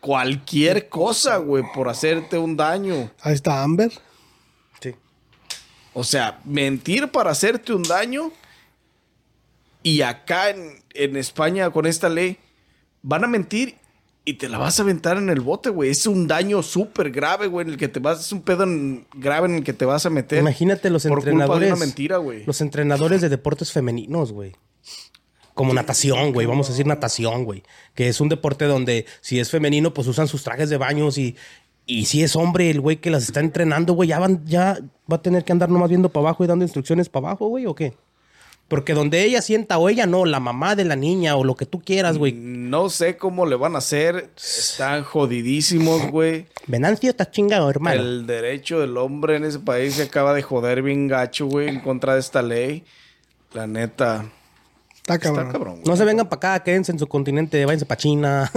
[0.00, 3.12] cualquier cosa, güey, por hacerte un daño.
[3.20, 3.92] Ahí está Amber.
[5.94, 8.30] O sea, mentir para hacerte un daño.
[9.82, 12.38] Y acá en, en España, con esta ley,
[13.02, 13.76] van a mentir
[14.24, 15.90] y te la vas a aventar en el bote, güey.
[15.90, 18.20] Es un daño súper grave, güey, en el que te vas.
[18.20, 20.38] Es un pedo en- grave en el que te vas a meter.
[20.38, 21.70] Imagínate los por culpa de entrenadores.
[21.72, 22.44] una mentira, güey.
[22.46, 24.56] Los entrenadores de deportes femeninos, güey.
[25.52, 26.46] Como natación, güey.
[26.46, 27.62] Vamos a decir natación, güey.
[27.94, 31.36] Que es un deporte donde si es femenino, pues usan sus trajes de baños y.
[31.86, 34.78] Y si es hombre, el güey que las está entrenando, güey, ya, van, ya
[35.10, 37.66] va a tener que andar nomás viendo para abajo y dando instrucciones para abajo, güey,
[37.66, 37.94] ¿o qué?
[38.68, 41.66] Porque donde ella sienta o ella no, la mamá de la niña o lo que
[41.66, 42.32] tú quieras, güey.
[42.32, 44.30] No sé cómo le van a hacer.
[44.36, 46.46] Están jodidísimos, güey.
[46.66, 48.00] Venancio está chingado, hermano.
[48.00, 51.80] El derecho del hombre en ese país se acaba de joder bien gacho, güey, en
[51.80, 52.84] contra de esta ley.
[53.52, 54.24] La neta.
[55.06, 55.46] Está cabrón.
[55.46, 55.80] Está cabrón.
[55.84, 58.50] No se vengan para acá, quédense en su continente, váyanse para China,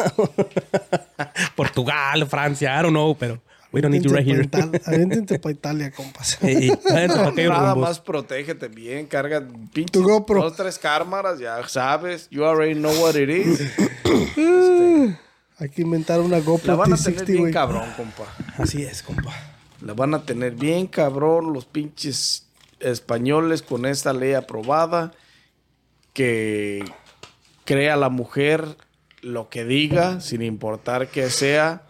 [1.55, 3.39] Portugal, Francia, I don't know, pero
[3.71, 4.47] we don't need you right here.
[4.85, 6.37] Aviéntense pa' Italia- compas.
[6.41, 7.89] Ey, váyanse pa' aquellos Nada rumbos.
[7.89, 9.41] más protégete bien, carga
[9.93, 10.41] GoPro.
[10.43, 13.59] dos, tres cámaras, ya sabes, you already know what it is.
[14.37, 15.17] Este,
[15.59, 17.53] Hay que inventar una GoPro La van a tener 360, bien güey.
[17.53, 18.23] cabrón, compa.
[18.57, 19.33] Así es, compa.
[19.81, 22.45] La van a tener bien cabrón los pinches
[22.79, 25.11] españoles con esta ley aprobada
[26.17, 26.83] que
[27.63, 28.65] crea la mujer
[29.21, 31.83] lo que diga, sin importar que sea,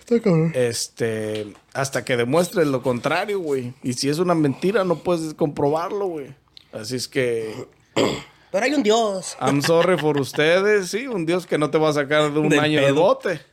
[0.00, 0.52] Está cabrón.
[0.54, 3.72] este, hasta que demuestre lo contrario, güey.
[3.82, 6.34] Y si es una mentira, no puedes comprobarlo, güey.
[6.72, 7.54] Así es que,
[8.52, 9.34] Pero hay un Dios.
[9.40, 12.50] I'm sorry for ustedes, sí, un Dios que no te va a sacar de un
[12.50, 13.40] Del año de bote.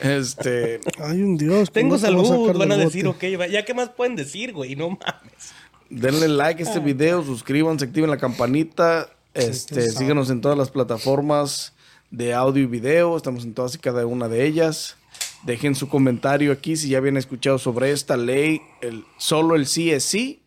[0.00, 1.72] Este, Hay un Dios.
[1.72, 3.36] Tengo no te va a salud, van a decir, bote.
[3.36, 3.50] ok.
[3.50, 4.76] Ya, ¿qué más pueden decir, güey?
[4.76, 5.54] No mames.
[5.90, 9.08] Denle like a este video, suscríbanse, activen la campanita.
[9.34, 11.74] Este, síganos en todas las plataformas
[12.10, 13.16] de audio y video.
[13.16, 14.96] Estamos en todas y cada una de ellas.
[15.44, 18.62] Dejen su comentario aquí si ya habían escuchado sobre esta ley.
[18.80, 20.42] El, solo el sí es sí.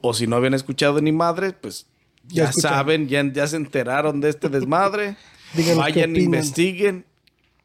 [0.00, 1.86] O si no habían escuchado ni madre, pues
[2.26, 5.16] Ya ya, saben, ya, ya se enteraron de este desmadre.
[5.76, 7.06] Vayan, investiguen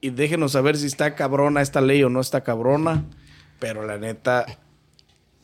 [0.01, 3.05] y déjenos saber si está cabrona esta ley o no está cabrona.
[3.59, 4.45] Pero la neta,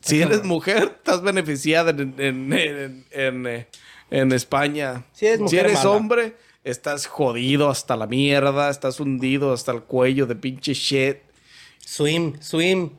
[0.03, 3.67] si eres mujer, estás beneficiada en, en, en, en, eh,
[4.11, 5.05] en España.
[5.13, 5.89] Si eres mujer eres mala.
[5.91, 11.17] hombre, estás jodido hasta la mierda, estás hundido hasta el cuello de pinche shit.
[11.79, 12.91] Swim, swim.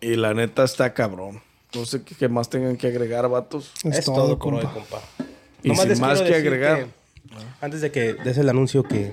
[0.00, 1.42] Y la neta está cabrón.
[1.74, 3.72] No sé qué, qué más tengan que agregar, vatos.
[3.84, 4.68] Es, Es, todo, todo, por compa.
[4.68, 5.02] hoy, compa.
[5.62, 6.84] Y Nomás sin más que agregar.
[6.84, 6.90] que,
[7.60, 9.12] antes de que des el anuncio, que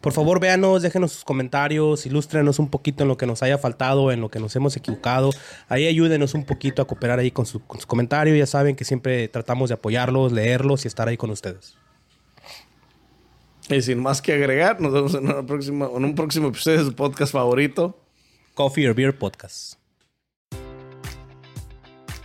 [0.00, 4.12] por favor véanos, déjenos sus comentarios, ilústrenos un poquito en lo que nos haya faltado,
[4.12, 5.30] en lo que nos hemos equivocado.
[5.68, 8.34] Ahí ayúdenos un poquito a cooperar ahí con su, con su comentario.
[8.36, 11.76] Ya saben que siempre tratamos de apoyarlos, leerlos y estar ahí con ustedes.
[13.68, 16.84] Y sin más que agregar, nos vemos en, una próxima, en un próximo episodio de
[16.84, 17.98] su podcast favorito.
[18.54, 19.81] Coffee or Beer Podcast.